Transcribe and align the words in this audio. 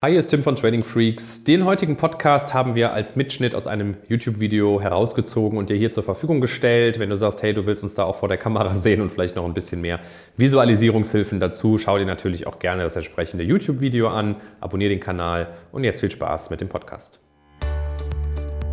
Hi, 0.00 0.12
hier 0.12 0.20
ist 0.20 0.28
Tim 0.28 0.44
von 0.44 0.54
Trading 0.54 0.84
Freaks. 0.84 1.42
Den 1.42 1.64
heutigen 1.64 1.96
Podcast 1.96 2.54
haben 2.54 2.76
wir 2.76 2.92
als 2.92 3.16
Mitschnitt 3.16 3.56
aus 3.56 3.66
einem 3.66 3.96
YouTube-Video 4.08 4.80
herausgezogen 4.80 5.58
und 5.58 5.70
dir 5.70 5.76
hier 5.76 5.90
zur 5.90 6.04
Verfügung 6.04 6.40
gestellt. 6.40 7.00
Wenn 7.00 7.10
du 7.10 7.16
sagst, 7.16 7.42
hey, 7.42 7.52
du 7.52 7.66
willst 7.66 7.82
uns 7.82 7.94
da 7.94 8.04
auch 8.04 8.14
vor 8.14 8.28
der 8.28 8.38
Kamera 8.38 8.74
sehen 8.74 9.00
und 9.00 9.10
vielleicht 9.10 9.34
noch 9.34 9.44
ein 9.44 9.54
bisschen 9.54 9.80
mehr 9.80 9.98
Visualisierungshilfen 10.36 11.40
dazu, 11.40 11.78
schau 11.78 11.98
dir 11.98 12.04
natürlich 12.04 12.46
auch 12.46 12.60
gerne 12.60 12.84
das 12.84 12.94
entsprechende 12.94 13.42
YouTube-Video 13.42 14.06
an, 14.06 14.36
abonniere 14.60 14.90
den 14.90 15.00
Kanal 15.00 15.48
und 15.72 15.82
jetzt 15.82 15.98
viel 15.98 16.12
Spaß 16.12 16.50
mit 16.50 16.60
dem 16.60 16.68
Podcast. 16.68 17.18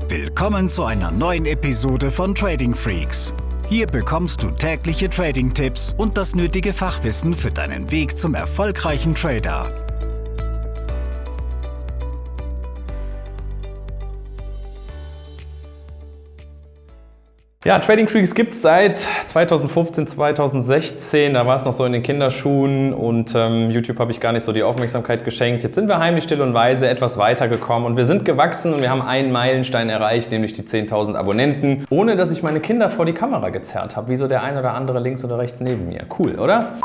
Willkommen 0.07 0.69
zu 0.69 0.83
einer 0.83 1.09
neuen 1.09 1.47
Episode 1.47 2.11
von 2.11 2.35
Trading 2.35 2.75
Freaks. 2.75 3.33
Hier 3.67 3.87
bekommst 3.87 4.43
du 4.43 4.51
tägliche 4.51 5.09
Trading-Tipps 5.09 5.95
und 5.97 6.17
das 6.17 6.35
nötige 6.35 6.71
Fachwissen 6.71 7.33
für 7.33 7.49
deinen 7.49 7.89
Weg 7.89 8.15
zum 8.15 8.35
erfolgreichen 8.35 9.15
Trader. 9.15 9.84
Ja, 17.65 17.79
Trading 17.79 18.07
Freaks 18.07 18.35
gibt 18.35 18.53
es 18.53 18.61
seit 18.61 18.99
2015, 19.25 20.05
2016. 20.05 21.33
Da 21.33 21.47
war 21.47 21.55
es 21.55 21.65
noch 21.65 21.73
so 21.73 21.83
in 21.83 21.93
den 21.93 22.03
Kinderschuhen 22.03 22.93
und 22.93 23.33
ähm, 23.35 23.71
YouTube 23.71 23.97
habe 23.97 24.11
ich 24.11 24.19
gar 24.19 24.33
nicht 24.33 24.43
so 24.43 24.51
die 24.51 24.61
Aufmerksamkeit 24.61 25.25
geschenkt. 25.25 25.63
Jetzt 25.63 25.73
sind 25.73 25.87
wir 25.87 25.97
heimlich 25.97 26.25
still 26.25 26.41
und 26.41 26.53
weise 26.53 26.87
etwas 26.87 27.17
weitergekommen 27.17 27.87
und 27.87 27.97
wir 27.97 28.05
sind 28.05 28.23
gewachsen 28.23 28.71
und 28.71 28.81
wir 28.81 28.91
haben 28.91 29.01
einen 29.01 29.31
Meilenstein 29.31 29.89
erreicht, 29.89 30.29
nämlich 30.29 30.53
die 30.53 30.61
10.000 30.61 31.15
Abonnenten, 31.15 31.87
ohne 31.89 32.15
dass 32.15 32.29
ich 32.29 32.43
meine 32.43 32.59
Kinder 32.59 32.91
vor 32.91 33.07
die 33.07 33.13
Kamera 33.13 33.49
gezerrt 33.49 33.95
habe, 33.95 34.11
wie 34.11 34.17
so 34.17 34.27
der 34.27 34.43
ein 34.43 34.59
oder 34.59 34.75
andere 34.75 34.99
links 34.99 35.25
oder 35.25 35.39
rechts 35.39 35.59
neben 35.59 35.87
mir. 35.87 36.05
Cool, 36.19 36.35
oder? 36.35 36.77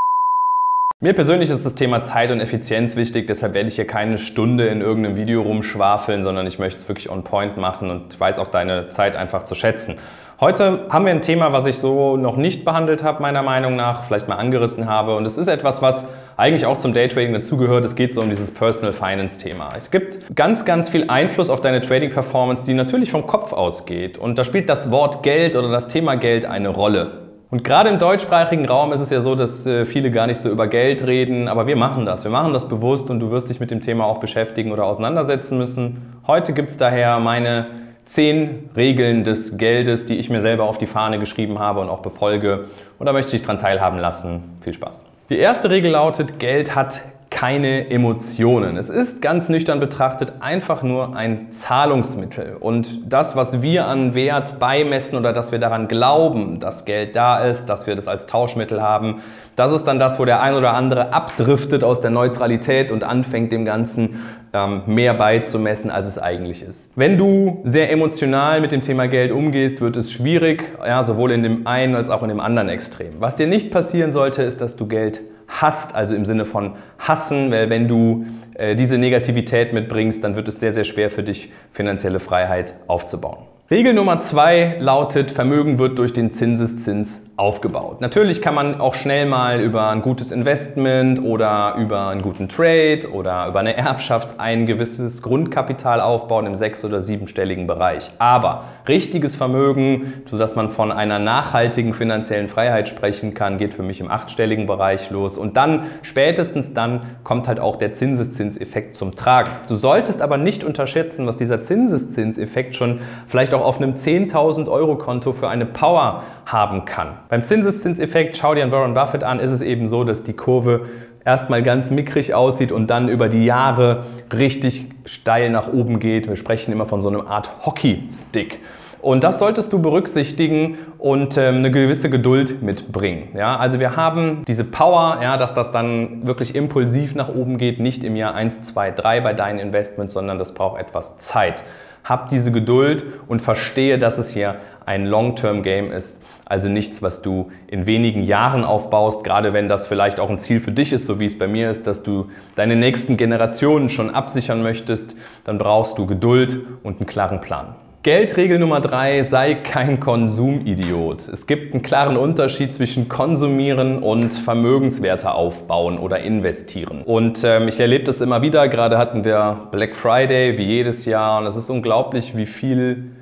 Mir 1.02 1.12
persönlich 1.12 1.50
ist 1.50 1.64
das 1.64 1.74
Thema 1.74 2.02
Zeit 2.02 2.30
und 2.30 2.40
Effizienz 2.40 2.96
wichtig, 2.96 3.26
deshalb 3.26 3.52
werde 3.52 3.68
ich 3.68 3.76
hier 3.76 3.86
keine 3.86 4.16
Stunde 4.16 4.68
in 4.68 4.80
irgendeinem 4.80 5.16
Video 5.16 5.42
rumschwafeln, 5.42 6.22
sondern 6.22 6.46
ich 6.46 6.58
möchte 6.58 6.80
es 6.80 6.88
wirklich 6.88 7.10
on 7.10 7.24
point 7.24 7.58
machen 7.58 7.90
und 7.90 8.18
weiß 8.18 8.38
auch 8.38 8.48
deine 8.48 8.88
Zeit 8.88 9.16
einfach 9.16 9.42
zu 9.44 9.54
schätzen. 9.54 9.96
Heute 10.40 10.86
haben 10.88 11.04
wir 11.04 11.12
ein 11.12 11.20
Thema, 11.20 11.52
was 11.52 11.66
ich 11.66 11.76
so 11.76 12.16
noch 12.16 12.38
nicht 12.38 12.64
behandelt 12.64 13.02
habe, 13.02 13.20
meiner 13.20 13.42
Meinung 13.42 13.76
nach, 13.76 14.04
vielleicht 14.04 14.26
mal 14.26 14.36
angerissen 14.36 14.88
habe. 14.88 15.14
Und 15.14 15.26
es 15.26 15.36
ist 15.36 15.48
etwas, 15.48 15.82
was 15.82 16.06
eigentlich 16.38 16.64
auch 16.64 16.78
zum 16.78 16.94
Daytrading 16.94 17.34
dazugehört. 17.34 17.84
Es 17.84 17.94
geht 17.94 18.14
so 18.14 18.22
um 18.22 18.30
dieses 18.30 18.50
Personal 18.50 18.94
Finance 18.94 19.38
Thema. 19.38 19.68
Es 19.76 19.90
gibt 19.90 20.34
ganz, 20.34 20.64
ganz 20.64 20.88
viel 20.88 21.10
Einfluss 21.10 21.50
auf 21.50 21.60
deine 21.60 21.82
Trading 21.82 22.08
Performance, 22.08 22.64
die 22.64 22.72
natürlich 22.72 23.10
vom 23.10 23.26
Kopf 23.26 23.52
ausgeht. 23.52 24.16
Und 24.16 24.38
da 24.38 24.44
spielt 24.44 24.70
das 24.70 24.90
Wort 24.90 25.22
Geld 25.22 25.56
oder 25.56 25.68
das 25.68 25.88
Thema 25.88 26.14
Geld 26.14 26.46
eine 26.46 26.70
Rolle. 26.70 27.28
Und 27.50 27.62
gerade 27.62 27.90
im 27.90 27.98
deutschsprachigen 27.98 28.64
Raum 28.64 28.94
ist 28.94 29.00
es 29.00 29.10
ja 29.10 29.20
so, 29.20 29.34
dass 29.34 29.66
äh, 29.66 29.84
viele 29.84 30.10
gar 30.10 30.26
nicht 30.26 30.38
so 30.38 30.48
über 30.48 30.68
Geld 30.68 31.06
reden, 31.06 31.48
aber 31.48 31.66
wir 31.66 31.76
machen 31.76 32.06
das. 32.06 32.24
Wir 32.24 32.30
machen 32.30 32.54
das 32.54 32.66
bewusst 32.66 33.10
und 33.10 33.20
du 33.20 33.30
wirst 33.30 33.50
dich 33.50 33.60
mit 33.60 33.70
dem 33.70 33.82
Thema 33.82 34.06
auch 34.06 34.20
beschäftigen 34.20 34.72
oder 34.72 34.86
auseinandersetzen 34.86 35.58
müssen. 35.58 36.18
Heute 36.26 36.54
gibt 36.54 36.70
es 36.70 36.78
daher 36.78 37.18
meine 37.18 37.66
zehn 38.10 38.68
Regeln 38.74 39.22
des 39.22 39.56
Geldes, 39.56 40.04
die 40.04 40.16
ich 40.16 40.30
mir 40.30 40.42
selber 40.42 40.64
auf 40.64 40.78
die 40.78 40.86
Fahne 40.86 41.20
geschrieben 41.20 41.60
habe 41.60 41.78
und 41.78 41.88
auch 41.88 42.00
befolge. 42.00 42.64
Und 42.98 43.06
da 43.06 43.12
möchte 43.12 43.36
ich 43.36 43.42
daran 43.42 43.60
teilhaben 43.60 43.98
lassen. 44.00 44.56
Viel 44.62 44.72
Spaß. 44.72 45.04
Die 45.28 45.38
erste 45.38 45.70
Regel 45.70 45.92
lautet, 45.92 46.40
Geld 46.40 46.74
hat 46.74 47.02
keine 47.30 47.88
Emotionen. 47.88 48.76
Es 48.76 48.88
ist 48.88 49.22
ganz 49.22 49.48
nüchtern 49.48 49.78
betrachtet 49.78 50.32
einfach 50.40 50.82
nur 50.82 51.14
ein 51.16 51.52
Zahlungsmittel. 51.52 52.56
Und 52.58 53.00
das, 53.06 53.36
was 53.36 53.62
wir 53.62 53.86
an 53.86 54.14
Wert 54.14 54.58
beimessen 54.58 55.16
oder 55.16 55.32
dass 55.32 55.52
wir 55.52 55.60
daran 55.60 55.86
glauben, 55.86 56.58
dass 56.58 56.84
Geld 56.84 57.14
da 57.14 57.38
ist, 57.38 57.66
dass 57.66 57.86
wir 57.86 57.94
das 57.94 58.08
als 58.08 58.26
Tauschmittel 58.26 58.82
haben, 58.82 59.22
das 59.54 59.70
ist 59.70 59.84
dann 59.84 60.00
das, 60.00 60.18
wo 60.18 60.24
der 60.24 60.40
ein 60.40 60.54
oder 60.54 60.74
andere 60.74 61.12
abdriftet 61.12 61.84
aus 61.84 62.00
der 62.00 62.10
Neutralität 62.10 62.90
und 62.90 63.04
anfängt, 63.04 63.52
dem 63.52 63.64
Ganzen 63.64 64.20
ähm, 64.52 64.82
mehr 64.86 65.14
beizumessen, 65.14 65.90
als 65.90 66.08
es 66.08 66.18
eigentlich 66.18 66.62
ist. 66.62 66.92
Wenn 66.96 67.18
du 67.18 67.60
sehr 67.64 67.90
emotional 67.90 68.60
mit 68.60 68.72
dem 68.72 68.82
Thema 68.82 69.06
Geld 69.06 69.32
umgehst, 69.32 69.80
wird 69.80 69.96
es 69.96 70.12
schwierig, 70.12 70.64
ja, 70.84 71.02
sowohl 71.02 71.30
in 71.32 71.42
dem 71.42 71.66
einen 71.66 71.94
als 71.94 72.10
auch 72.10 72.22
in 72.22 72.28
dem 72.28 72.40
anderen 72.40 72.68
Extrem. 72.68 73.12
Was 73.18 73.36
dir 73.36 73.46
nicht 73.46 73.70
passieren 73.70 74.12
sollte, 74.12 74.42
ist, 74.42 74.60
dass 74.60 74.76
du 74.76 74.86
Geld 74.86 75.20
hasst, 75.48 75.94
also 75.94 76.14
im 76.14 76.24
Sinne 76.24 76.44
von 76.44 76.74
hassen, 76.98 77.50
weil 77.50 77.70
wenn 77.70 77.88
du 77.88 78.26
äh, 78.54 78.76
diese 78.76 78.98
Negativität 78.98 79.72
mitbringst, 79.72 80.22
dann 80.22 80.36
wird 80.36 80.48
es 80.48 80.60
sehr, 80.60 80.72
sehr 80.72 80.84
schwer 80.84 81.10
für 81.10 81.22
dich, 81.22 81.52
finanzielle 81.72 82.20
Freiheit 82.20 82.72
aufzubauen. 82.86 83.38
Regel 83.70 83.94
Nummer 83.94 84.18
zwei 84.18 84.76
lautet, 84.80 85.30
Vermögen 85.30 85.78
wird 85.78 85.98
durch 85.98 86.12
den 86.12 86.32
Zinseszins 86.32 87.26
aufgebaut. 87.40 88.02
Natürlich 88.02 88.42
kann 88.42 88.54
man 88.54 88.80
auch 88.80 88.92
schnell 88.92 89.24
mal 89.24 89.60
über 89.60 89.88
ein 89.88 90.02
gutes 90.02 90.30
Investment 90.30 91.22
oder 91.22 91.74
über 91.78 92.08
einen 92.08 92.20
guten 92.20 92.50
Trade 92.50 93.10
oder 93.10 93.48
über 93.48 93.60
eine 93.60 93.78
Erbschaft 93.78 94.38
ein 94.38 94.66
gewisses 94.66 95.22
Grundkapital 95.22 96.02
aufbauen 96.02 96.44
im 96.44 96.54
sechs- 96.54 96.84
oder 96.84 97.00
siebenstelligen 97.00 97.66
Bereich. 97.66 98.10
Aber 98.18 98.64
richtiges 98.86 99.36
Vermögen, 99.36 100.22
sodass 100.30 100.54
man 100.54 100.68
von 100.68 100.92
einer 100.92 101.18
nachhaltigen 101.18 101.94
finanziellen 101.94 102.48
Freiheit 102.48 102.90
sprechen 102.90 103.32
kann, 103.32 103.56
geht 103.56 103.72
für 103.72 103.82
mich 103.82 104.00
im 104.00 104.10
achtstelligen 104.10 104.66
Bereich 104.66 105.08
los. 105.10 105.38
Und 105.38 105.56
dann, 105.56 105.84
spätestens 106.02 106.74
dann, 106.74 107.00
kommt 107.24 107.48
halt 107.48 107.58
auch 107.58 107.76
der 107.76 107.92
Zinseszinseffekt 107.92 108.96
zum 108.96 109.16
Tragen. 109.16 109.50
Du 109.66 109.76
solltest 109.76 110.20
aber 110.20 110.36
nicht 110.36 110.62
unterschätzen, 110.62 111.26
was 111.26 111.38
dieser 111.38 111.62
Zinseszinseffekt 111.62 112.76
schon 112.76 113.00
vielleicht 113.26 113.54
auch 113.54 113.64
auf 113.64 113.80
einem 113.80 113.94
10.000 113.94 114.70
Euro 114.70 114.96
Konto 114.96 115.32
für 115.32 115.48
eine 115.48 115.64
Power 115.64 116.22
haben 116.52 116.84
kann. 116.84 117.18
Beim 117.28 117.42
Zinseszinseffekt, 117.42 118.36
schau 118.36 118.54
dir 118.54 118.64
an 118.64 118.72
Warren 118.72 118.94
Buffett 118.94 119.24
an, 119.24 119.40
ist 119.40 119.50
es 119.50 119.60
eben 119.60 119.88
so, 119.88 120.04
dass 120.04 120.22
die 120.22 120.32
Kurve 120.32 120.86
erstmal 121.24 121.62
ganz 121.62 121.90
mickrig 121.90 122.34
aussieht 122.34 122.72
und 122.72 122.88
dann 122.88 123.08
über 123.08 123.28
die 123.28 123.44
Jahre 123.44 124.04
richtig 124.32 124.86
steil 125.04 125.50
nach 125.50 125.72
oben 125.72 126.00
geht. 126.00 126.28
Wir 126.28 126.36
sprechen 126.36 126.72
immer 126.72 126.86
von 126.86 127.02
so 127.02 127.08
einer 127.08 127.28
Art 127.28 127.50
Hockeystick. 127.66 128.60
Und 129.02 129.24
das 129.24 129.38
solltest 129.38 129.72
du 129.72 129.80
berücksichtigen 129.80 130.76
und 130.98 131.38
ähm, 131.38 131.56
eine 131.56 131.70
gewisse 131.70 132.10
Geduld 132.10 132.62
mitbringen. 132.62 133.30
Ja, 133.34 133.56
also 133.56 133.80
wir 133.80 133.96
haben 133.96 134.44
diese 134.46 134.64
Power, 134.64 135.20
ja, 135.22 135.38
dass 135.38 135.54
das 135.54 135.72
dann 135.72 136.26
wirklich 136.26 136.54
impulsiv 136.54 137.14
nach 137.14 137.28
oben 137.28 137.56
geht, 137.56 137.80
nicht 137.80 138.04
im 138.04 138.14
Jahr 138.14 138.34
1, 138.34 138.60
2, 138.60 138.90
3 138.90 139.20
bei 139.22 139.32
deinen 139.32 139.58
Investments, 139.58 140.12
sondern 140.12 140.38
das 140.38 140.52
braucht 140.52 140.78
etwas 140.78 141.16
Zeit. 141.16 141.62
Hab 142.04 142.28
diese 142.28 142.52
Geduld 142.52 143.04
und 143.26 143.40
verstehe, 143.40 143.98
dass 143.98 144.18
es 144.18 144.30
hier 144.30 144.56
ein 144.84 145.06
Long-Term-Game 145.06 145.92
ist. 145.92 146.20
Also 146.50 146.68
nichts, 146.68 147.00
was 147.00 147.22
du 147.22 147.52
in 147.68 147.86
wenigen 147.86 148.24
Jahren 148.24 148.64
aufbaust, 148.64 149.22
gerade 149.22 149.52
wenn 149.52 149.68
das 149.68 149.86
vielleicht 149.86 150.18
auch 150.18 150.28
ein 150.28 150.40
Ziel 150.40 150.58
für 150.58 150.72
dich 150.72 150.92
ist, 150.92 151.06
so 151.06 151.20
wie 151.20 151.26
es 151.26 151.38
bei 151.38 151.46
mir 151.46 151.70
ist, 151.70 151.86
dass 151.86 152.02
du 152.02 152.26
deine 152.56 152.74
nächsten 152.74 153.16
Generationen 153.16 153.88
schon 153.88 154.10
absichern 154.10 154.60
möchtest, 154.60 155.14
dann 155.44 155.58
brauchst 155.58 155.96
du 155.96 156.08
Geduld 156.08 156.56
und 156.82 156.98
einen 156.98 157.06
klaren 157.06 157.40
Plan. 157.40 157.76
Geldregel 158.02 158.58
Nummer 158.58 158.80
drei, 158.80 159.22
sei 159.22 159.54
kein 159.54 160.00
Konsumidiot. 160.00 161.28
Es 161.28 161.46
gibt 161.46 161.72
einen 161.72 161.82
klaren 161.84 162.16
Unterschied 162.16 162.74
zwischen 162.74 163.08
konsumieren 163.08 164.02
und 164.02 164.34
Vermögenswerte 164.34 165.32
aufbauen 165.32 165.98
oder 165.98 166.18
investieren. 166.18 167.02
Und 167.04 167.44
ähm, 167.44 167.68
ich 167.68 167.78
erlebe 167.78 168.02
das 168.02 168.20
immer 168.20 168.42
wieder, 168.42 168.66
gerade 168.66 168.98
hatten 168.98 169.24
wir 169.24 169.68
Black 169.70 169.94
Friday 169.94 170.58
wie 170.58 170.64
jedes 170.64 171.04
Jahr 171.04 171.38
und 171.38 171.46
es 171.46 171.54
ist 171.54 171.70
unglaublich, 171.70 172.36
wie 172.36 172.46
viel 172.46 173.12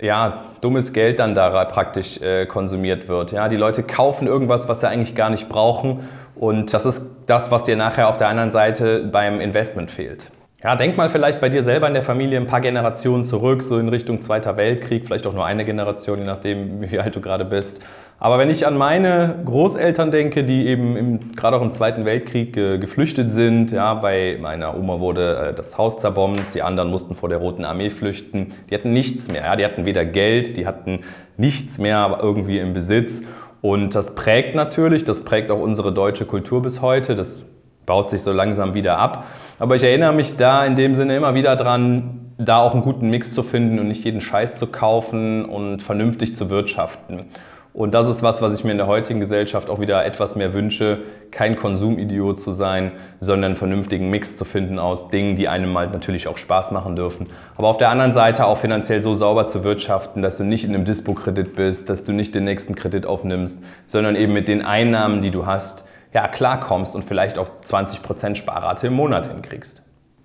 ja, 0.00 0.44
dummes 0.60 0.92
Geld 0.92 1.18
dann 1.18 1.34
da 1.34 1.64
praktisch 1.64 2.20
äh, 2.22 2.46
konsumiert 2.46 3.08
wird. 3.08 3.32
Ja, 3.32 3.48
die 3.48 3.56
Leute 3.56 3.82
kaufen 3.82 4.26
irgendwas, 4.26 4.68
was 4.68 4.80
sie 4.80 4.88
eigentlich 4.88 5.14
gar 5.14 5.30
nicht 5.30 5.48
brauchen 5.48 6.08
und 6.34 6.72
das 6.72 6.86
ist 6.86 7.06
das, 7.26 7.50
was 7.50 7.64
dir 7.64 7.76
nachher 7.76 8.08
auf 8.08 8.16
der 8.16 8.28
anderen 8.28 8.50
Seite 8.50 9.04
beim 9.04 9.40
Investment 9.40 9.90
fehlt. 9.90 10.30
Ja, 10.62 10.76
denk 10.76 10.98
mal 10.98 11.08
vielleicht 11.08 11.40
bei 11.40 11.48
dir 11.48 11.64
selber 11.64 11.88
in 11.88 11.94
der 11.94 12.02
Familie 12.02 12.38
ein 12.38 12.46
paar 12.46 12.60
Generationen 12.60 13.24
zurück, 13.24 13.62
so 13.62 13.78
in 13.78 13.88
Richtung 13.88 14.20
Zweiter 14.20 14.58
Weltkrieg, 14.58 15.06
vielleicht 15.06 15.26
auch 15.26 15.32
nur 15.32 15.46
eine 15.46 15.64
Generation, 15.64 16.18
je 16.18 16.26
nachdem, 16.26 16.82
wie 16.90 16.98
alt 16.98 17.16
du 17.16 17.22
gerade 17.22 17.46
bist. 17.46 17.82
Aber 18.18 18.38
wenn 18.38 18.50
ich 18.50 18.66
an 18.66 18.76
meine 18.76 19.36
Großeltern 19.46 20.10
denke, 20.10 20.44
die 20.44 20.66
eben 20.66 20.98
im, 20.98 21.32
gerade 21.32 21.56
auch 21.56 21.62
im 21.62 21.72
Zweiten 21.72 22.04
Weltkrieg 22.04 22.58
äh, 22.58 22.76
geflüchtet 22.76 23.32
sind, 23.32 23.72
ja, 23.72 23.94
bei 23.94 24.36
meiner 24.38 24.76
Oma 24.76 25.00
wurde 25.00 25.52
äh, 25.52 25.54
das 25.54 25.78
Haus 25.78 25.96
zerbombt, 25.96 26.54
die 26.54 26.60
anderen 26.60 26.90
mussten 26.90 27.14
vor 27.14 27.30
der 27.30 27.38
Roten 27.38 27.64
Armee 27.64 27.88
flüchten, 27.88 28.48
die 28.68 28.74
hatten 28.74 28.92
nichts 28.92 29.28
mehr, 29.28 29.44
ja, 29.44 29.56
die 29.56 29.64
hatten 29.64 29.86
weder 29.86 30.04
Geld, 30.04 30.58
die 30.58 30.66
hatten 30.66 31.00
nichts 31.38 31.78
mehr 31.78 32.18
irgendwie 32.20 32.58
im 32.58 32.74
Besitz. 32.74 33.22
Und 33.62 33.94
das 33.94 34.14
prägt 34.14 34.54
natürlich, 34.54 35.04
das 35.04 35.24
prägt 35.24 35.50
auch 35.50 35.60
unsere 35.60 35.94
deutsche 35.94 36.26
Kultur 36.26 36.60
bis 36.60 36.82
heute, 36.82 37.14
das 37.14 37.46
baut 37.90 38.08
sich 38.08 38.22
so 38.22 38.32
langsam 38.32 38.72
wieder 38.74 38.98
ab. 38.98 39.24
Aber 39.58 39.74
ich 39.74 39.82
erinnere 39.82 40.12
mich 40.12 40.36
da 40.36 40.64
in 40.64 40.76
dem 40.76 40.94
Sinne 40.94 41.16
immer 41.16 41.34
wieder 41.34 41.56
dran, 41.56 42.32
da 42.38 42.58
auch 42.58 42.72
einen 42.72 42.84
guten 42.84 43.10
Mix 43.10 43.32
zu 43.32 43.42
finden 43.42 43.80
und 43.80 43.88
nicht 43.88 44.04
jeden 44.04 44.20
Scheiß 44.20 44.58
zu 44.58 44.68
kaufen 44.68 45.44
und 45.44 45.82
vernünftig 45.82 46.36
zu 46.36 46.50
wirtschaften. 46.50 47.24
Und 47.72 47.92
das 47.94 48.08
ist 48.08 48.22
was, 48.22 48.42
was 48.42 48.54
ich 48.54 48.62
mir 48.62 48.70
in 48.70 48.78
der 48.78 48.86
heutigen 48.86 49.18
Gesellschaft 49.18 49.70
auch 49.70 49.80
wieder 49.80 50.04
etwas 50.04 50.36
mehr 50.36 50.54
wünsche, 50.54 50.98
kein 51.32 51.56
Konsumidiot 51.56 52.38
zu 52.38 52.52
sein, 52.52 52.92
sondern 53.18 53.50
einen 53.50 53.56
vernünftigen 53.56 54.08
Mix 54.08 54.36
zu 54.36 54.44
finden 54.44 54.78
aus 54.78 55.08
Dingen, 55.08 55.34
die 55.34 55.48
einem 55.48 55.76
halt 55.76 55.92
natürlich 55.92 56.28
auch 56.28 56.38
Spaß 56.38 56.70
machen 56.70 56.94
dürfen. 56.94 57.26
Aber 57.56 57.66
auf 57.66 57.78
der 57.78 57.90
anderen 57.90 58.12
Seite 58.12 58.46
auch 58.46 58.58
finanziell 58.58 59.02
so 59.02 59.16
sauber 59.16 59.48
zu 59.48 59.64
wirtschaften, 59.64 60.22
dass 60.22 60.36
du 60.36 60.44
nicht 60.44 60.64
in 60.64 60.76
einem 60.76 60.84
Dispo-Kredit 60.84 61.56
bist, 61.56 61.90
dass 61.90 62.04
du 62.04 62.12
nicht 62.12 62.36
den 62.36 62.44
nächsten 62.44 62.76
Kredit 62.76 63.04
aufnimmst, 63.04 63.64
sondern 63.88 64.14
eben 64.14 64.32
mit 64.32 64.46
den 64.46 64.64
Einnahmen, 64.64 65.22
die 65.22 65.32
du 65.32 65.46
hast, 65.46 65.88
ja, 66.12 66.28
klarkommst 66.28 66.94
und 66.94 67.04
vielleicht 67.04 67.38
auch 67.38 67.48
20% 67.64 68.34
Sparrate 68.34 68.88
im 68.88 68.94
Monat 68.94 69.28
hinkriegst. 69.28 69.82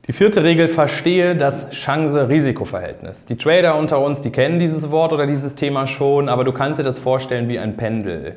Die 0.08 0.14
vierte 0.14 0.44
Regel, 0.44 0.68
verstehe 0.68 1.36
das 1.36 1.72
Chance-Risiko-Verhältnis. 1.72 3.26
Die 3.26 3.38
Trader 3.38 3.76
unter 3.76 4.00
uns, 4.00 4.22
die 4.22 4.30
kennen 4.30 4.60
dieses 4.60 4.92
Wort 4.92 5.14
oder 5.14 5.26
dieses 5.26 5.56
Thema 5.56 5.88
schon, 5.88 6.30
aber 6.30 6.44
du 6.44 6.52
kannst 6.52 6.80
dir 6.80 6.84
das 6.84 7.00
vorstellen 7.00 7.50
wie 7.50 7.58
ein 7.58 7.76
Pendel. 7.76 8.36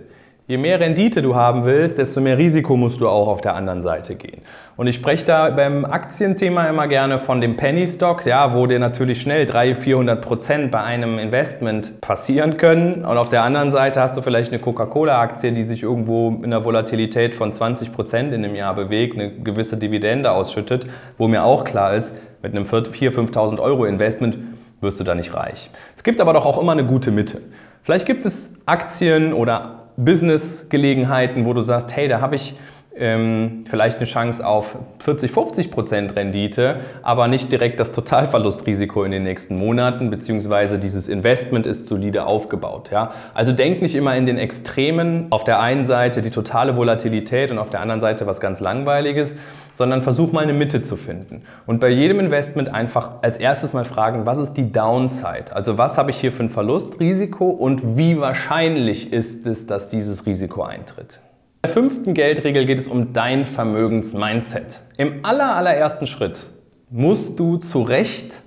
Je 0.51 0.57
mehr 0.57 0.81
Rendite 0.81 1.21
du 1.21 1.35
haben 1.35 1.67
willst, 1.67 1.99
desto 1.99 2.23
mehr 2.23 2.39
Risiko 2.39 2.75
musst 2.75 3.03
du 3.03 3.09
auch 3.11 3.29
auf 3.29 3.43
der 3.43 3.55
anderen 3.55 3.83
Seite 3.83 4.15
gehen. 4.15 4.41
Und 4.79 4.87
ich 4.87 4.95
spreche 4.95 5.27
da 5.27 5.51
beim 5.51 5.85
Aktienthema 5.85 6.67
immer 6.71 6.89
gerne 6.89 7.19
von 7.19 7.43
dem 7.43 7.59
Penny 7.59 7.87
Stock, 7.87 8.25
ja, 8.25 8.55
wo 8.55 8.67
dir 8.67 8.79
natürlich 8.79 9.21
schnell 9.21 9.45
300, 9.45 9.79
400 9.79 10.23
Prozent 10.23 10.71
bei 10.71 10.83
einem 10.83 11.19
Investment 11.19 12.01
passieren 12.01 12.57
können. 12.57 13.05
Und 13.05 13.19
auf 13.19 13.29
der 13.29 13.43
anderen 13.43 13.71
Seite 13.71 14.01
hast 14.01 14.17
du 14.17 14.23
vielleicht 14.23 14.51
eine 14.51 14.59
Coca-Cola-Aktie, 14.59 15.53
die 15.53 15.65
sich 15.65 15.83
irgendwo 15.83 16.31
in 16.31 16.47
einer 16.47 16.65
Volatilität 16.65 17.35
von 17.35 17.53
20 17.53 17.93
Prozent 17.93 18.33
in 18.33 18.43
einem 18.43 18.55
Jahr 18.55 18.75
bewegt, 18.75 19.19
eine 19.19 19.31
gewisse 19.31 19.77
Dividende 19.77 20.33
ausschüttet, 20.33 20.87
wo 21.19 21.29
mir 21.29 21.45
auch 21.45 21.65
klar 21.65 21.93
ist, 21.93 22.17
mit 22.43 22.57
einem 22.57 22.65
4.000, 22.65 23.11
5.000 23.11 23.61
Euro 23.61 23.85
Investment 23.85 24.39
wirst 24.81 24.99
du 24.99 25.05
da 25.05 25.15
nicht 25.15 25.35
reich. 25.35 25.69
Es 25.95 26.03
gibt 26.03 26.23
aber 26.23 26.33
doch 26.33 26.47
auch 26.47 26.59
immer 26.59 26.73
eine 26.73 26.87
gute 26.87 27.11
Mitte. 27.11 27.43
Vielleicht 27.83 28.07
gibt 28.07 28.25
es 28.25 28.57
Aktien 28.65 29.35
oder 29.35 29.88
Business-Gelegenheiten, 29.99 31.45
wo 31.45 31.53
du 31.53 31.61
sagst, 31.61 31.95
hey, 31.95 32.09
da 32.09 32.21
habe 32.21 32.37
ich 32.37 32.57
ähm, 32.99 33.65
vielleicht 33.69 33.99
eine 33.99 34.07
Chance 34.07 34.47
auf 34.47 34.77
40, 35.01 35.31
50 35.31 35.71
Prozent 35.71 36.17
Rendite, 36.17 36.77
aber 37.03 37.29
nicht 37.29 37.51
direkt 37.53 37.81
das 37.81 37.93
Totalverlustrisiko 37.93 39.05
in 39.05 39.13
den 39.13 39.23
nächsten 39.23 39.57
Monaten, 39.57 40.11
beziehungsweise 40.11 40.79
dieses 40.79 41.09
Investment 41.09 41.67
ist 41.67 41.87
solide 41.87 42.27
aufgebaut. 42.27 42.91
Ja? 42.93 43.13
Also 43.35 43.53
denk 43.53 43.83
nicht 43.83 43.95
immer 43.95 44.17
in 44.17 44.27
den 44.27 44.39
Extremen, 44.39 45.27
auf 45.31 45.45
der 45.45 45.61
einen 45.61 45.85
Seite 45.85 46.23
die 46.23 46.31
totale 46.31 46.77
Volatilität 46.77 47.51
und 47.51 47.59
auf 47.59 47.71
der 47.71 47.81
anderen 47.81 48.01
Seite 48.01 48.27
was 48.27 48.41
ganz 48.41 48.61
Langweiliges, 48.61 49.37
sondern 49.73 50.03
versuch 50.03 50.33
mal 50.33 50.43
eine 50.43 50.53
Mitte 50.53 50.83
zu 50.83 50.97
finden. 50.97 51.43
Und 51.67 51.81
bei 51.81 51.89
jedem 51.89 52.19
Investment 52.19 52.69
einfach 52.69 53.23
als 53.23 53.39
erstes 53.39 53.73
mal 53.73 53.85
fragen, 53.85 54.27
was 54.27 54.39
ist 54.39 54.55
die 54.55 54.73
Downside? 54.73 55.55
Also 55.55 55.79
was 55.79 55.99
habe 55.99 56.11
ich 56.11 56.21
hier 56.21 56.33
für 56.33 56.43
ein 56.43 56.51
Verlustrisiko 56.51 57.49
und 57.49 57.97
wie 57.97 58.19
wahrscheinlich 58.21 59.13
ist 59.13 59.47
es, 59.47 59.67
dass 59.67 59.89
dieses 59.89 60.27
Risiko 60.27 60.63
eintritt? 60.63 61.21
Der 61.65 61.71
fünften 61.71 62.15
Geldregel 62.15 62.67
geht 62.67 62.79
es 62.79 62.87
um 62.87 63.13
dein 63.13 63.45
Vermögensmindset. 63.45 64.81
Im 64.97 65.25
aller, 65.25 65.57
allerersten 65.57 66.07
Schritt 66.07 66.51
musst 66.89 67.41
du 67.41 67.57
zu 67.57 67.83
Recht 67.83 68.43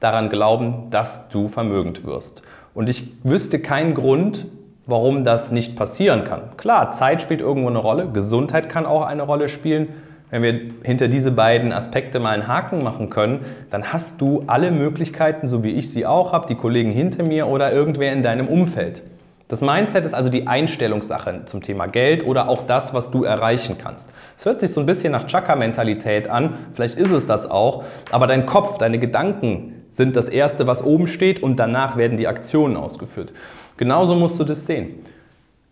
daran 0.00 0.28
glauben, 0.28 0.90
dass 0.90 1.28
du 1.28 1.48
vermögend 1.48 2.04
wirst. 2.04 2.42
Und 2.74 2.88
ich 2.88 3.12
wüsste 3.22 3.60
keinen 3.60 3.94
Grund, 3.94 4.46
warum 4.86 5.24
das 5.24 5.52
nicht 5.52 5.76
passieren 5.76 6.24
kann. 6.24 6.56
Klar, 6.56 6.90
Zeit 6.90 7.22
spielt 7.22 7.40
irgendwo 7.40 7.68
eine 7.68 7.78
Rolle, 7.78 8.10
Gesundheit 8.10 8.68
kann 8.68 8.86
auch 8.86 9.02
eine 9.02 9.22
Rolle 9.22 9.48
spielen. 9.48 9.88
Wenn 10.30 10.42
wir 10.42 10.60
hinter 10.82 11.08
diese 11.08 11.30
beiden 11.30 11.72
Aspekte 11.72 12.20
mal 12.20 12.30
einen 12.30 12.48
Haken 12.48 12.82
machen 12.82 13.08
können, 13.08 13.44
dann 13.70 13.92
hast 13.92 14.20
du 14.20 14.44
alle 14.46 14.72
Möglichkeiten, 14.72 15.46
so 15.46 15.62
wie 15.62 15.70
ich 15.70 15.90
sie 15.90 16.06
auch 16.06 16.32
habe, 16.32 16.46
die 16.46 16.54
Kollegen 16.54 16.90
hinter 16.90 17.22
mir 17.22 17.46
oder 17.46 17.72
irgendwer 17.72 18.12
in 18.12 18.22
deinem 18.22 18.48
Umfeld. 18.48 19.04
Das 19.48 19.62
Mindset 19.62 20.04
ist 20.04 20.12
also 20.12 20.28
die 20.28 20.46
Einstellungssache 20.46 21.46
zum 21.46 21.62
Thema 21.62 21.86
Geld 21.86 22.26
oder 22.26 22.50
auch 22.50 22.66
das, 22.66 22.92
was 22.92 23.10
du 23.10 23.24
erreichen 23.24 23.76
kannst. 23.82 24.10
Es 24.36 24.44
hört 24.44 24.60
sich 24.60 24.72
so 24.72 24.80
ein 24.80 24.86
bisschen 24.86 25.10
nach 25.10 25.26
Chaka-Mentalität 25.26 26.28
an, 26.28 26.54
vielleicht 26.74 26.98
ist 26.98 27.10
es 27.10 27.26
das 27.26 27.50
auch, 27.50 27.84
aber 28.10 28.26
dein 28.26 28.44
Kopf, 28.44 28.76
deine 28.76 28.98
Gedanken 28.98 29.84
sind 29.90 30.16
das 30.16 30.28
Erste, 30.28 30.66
was 30.66 30.84
oben 30.84 31.06
steht 31.06 31.42
und 31.42 31.56
danach 31.56 31.96
werden 31.96 32.18
die 32.18 32.28
Aktionen 32.28 32.76
ausgeführt. 32.76 33.32
Genauso 33.78 34.16
musst 34.16 34.38
du 34.38 34.44
das 34.44 34.66
sehen. 34.66 34.96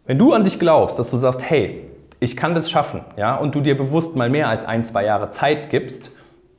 Wenn 0.07 0.19
du 0.19 0.33
an 0.33 0.45
dich 0.45 0.59
glaubst, 0.59 0.99
dass 0.99 1.11
du 1.11 1.19
sagst, 1.19 1.43
hey, 1.43 1.85
ich 2.19 2.35
kann 2.35 2.55
das 2.55 2.71
schaffen, 2.71 3.03
ja, 3.19 3.37
und 3.37 3.55
du 3.55 3.61
dir 3.61 3.77
bewusst 3.77 4.17
mal 4.17 4.31
mehr 4.31 4.49
als 4.49 4.65
ein, 4.65 4.85
zwei 4.85 5.05
Jahre 5.05 5.29
Zeit 5.29 5.69
gibst 5.69 6.13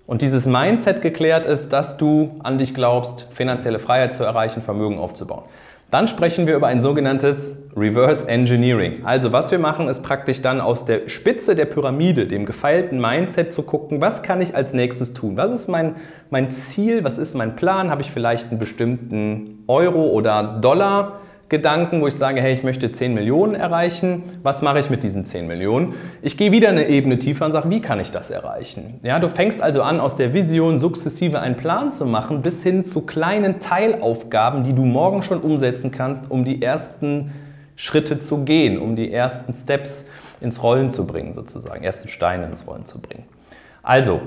und 0.05 0.21
dieses 0.21 0.45
Mindset 0.45 1.01
geklärt 1.01 1.47
ist, 1.47 1.73
dass 1.73 1.97
du 1.97 2.35
an 2.43 2.59
dich 2.59 2.75
glaubst, 2.75 3.27
finanzielle 3.31 3.79
Freiheit 3.79 4.13
zu 4.13 4.23
erreichen, 4.23 4.61
Vermögen 4.61 4.99
aufzubauen, 4.99 5.43
dann 5.91 6.07
sprechen 6.07 6.47
wir 6.47 6.55
über 6.55 6.67
ein 6.67 6.81
sogenanntes 6.81 7.57
Reverse 7.75 8.27
Engineering. 8.27 9.05
Also 9.05 9.31
was 9.31 9.51
wir 9.51 9.59
machen, 9.59 9.87
ist 9.87 10.01
praktisch 10.01 10.41
dann 10.41 10.59
aus 10.59 10.85
der 10.85 11.07
Spitze 11.07 11.55
der 11.55 11.65
Pyramide, 11.65 12.25
dem 12.25 12.45
gefeilten 12.45 12.99
Mindset 12.99 13.53
zu 13.53 13.61
gucken, 13.61 14.01
was 14.01 14.23
kann 14.23 14.41
ich 14.41 14.55
als 14.55 14.73
nächstes 14.73 15.13
tun? 15.13 15.37
Was 15.37 15.51
ist 15.51 15.67
mein, 15.69 15.95
mein 16.29 16.49
Ziel? 16.49 17.03
Was 17.03 17.17
ist 17.17 17.35
mein 17.35 17.55
Plan? 17.55 17.89
Habe 17.91 18.01
ich 18.01 18.11
vielleicht 18.11 18.49
einen 18.49 18.59
bestimmten 18.59 19.63
Euro 19.67 20.07
oder 20.07 20.59
Dollar? 20.59 21.21
Gedanken, 21.49 22.01
wo 22.01 22.07
ich 22.07 22.15
sage, 22.15 22.41
hey, 22.41 22.53
ich 22.53 22.63
möchte 22.63 22.91
10 22.91 23.13
Millionen 23.13 23.55
erreichen. 23.55 24.23
Was 24.43 24.61
mache 24.61 24.79
ich 24.79 24.89
mit 24.89 25.03
diesen 25.03 25.23
10 25.23 25.47
Millionen? 25.47 25.93
Ich 26.21 26.37
gehe 26.37 26.51
wieder 26.51 26.69
eine 26.69 26.89
Ebene 26.89 27.19
tiefer 27.19 27.45
und 27.45 27.53
sage, 27.53 27.69
wie 27.69 27.79
kann 27.79 28.01
ich 28.01 28.11
das 28.11 28.29
erreichen? 28.29 28.99
Ja, 29.01 29.19
du 29.19 29.29
fängst 29.29 29.61
also 29.61 29.81
an, 29.81 30.01
aus 30.01 30.17
der 30.17 30.33
Vision 30.33 30.79
sukzessive 30.79 31.39
einen 31.39 31.55
Plan 31.55 31.93
zu 31.93 32.05
machen, 32.05 32.41
bis 32.41 32.63
hin 32.63 32.83
zu 32.83 33.05
kleinen 33.05 33.61
Teilaufgaben, 33.61 34.65
die 34.65 34.73
du 34.73 34.83
morgen 34.83 35.23
schon 35.23 35.39
umsetzen 35.39 35.91
kannst, 35.91 36.29
um 36.29 36.43
die 36.43 36.61
ersten 36.61 37.31
Schritte 37.77 38.19
zu 38.19 38.43
gehen, 38.43 38.77
um 38.77 38.97
die 38.97 39.13
ersten 39.13 39.53
Steps 39.53 40.09
ins 40.41 40.61
Rollen 40.61 40.91
zu 40.91 41.07
bringen, 41.07 41.33
sozusagen, 41.33 41.81
erste 41.83 42.09
Steine 42.09 42.45
ins 42.47 42.67
Rollen 42.67 42.85
zu 42.85 42.99
bringen. 42.99 43.23
Also, 43.83 44.19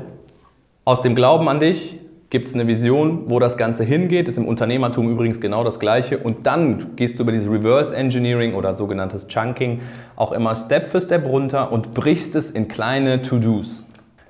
aus 0.86 1.02
dem 1.02 1.14
Glauben 1.14 1.48
an 1.48 1.60
dich, 1.60 2.00
gibt 2.30 2.46
es 2.46 2.54
eine 2.54 2.68
Vision, 2.68 3.24
wo 3.26 3.40
das 3.40 3.56
Ganze 3.56 3.82
hingeht, 3.82 4.28
ist 4.28 4.38
im 4.38 4.46
Unternehmertum 4.46 5.10
übrigens 5.10 5.40
genau 5.40 5.64
das 5.64 5.80
Gleiche 5.80 6.18
und 6.18 6.46
dann 6.46 6.94
gehst 6.94 7.18
du 7.18 7.24
über 7.24 7.32
dieses 7.32 7.50
Reverse 7.50 7.94
Engineering 7.94 8.54
oder 8.54 8.76
sogenanntes 8.76 9.26
Chunking 9.26 9.80
auch 10.14 10.30
immer 10.30 10.54
Step 10.54 10.88
für 10.88 11.00
Step 11.00 11.26
runter 11.26 11.72
und 11.72 11.92
brichst 11.92 12.36
es 12.36 12.52
in 12.52 12.68
kleine 12.68 13.20
To-Dos. 13.20 13.86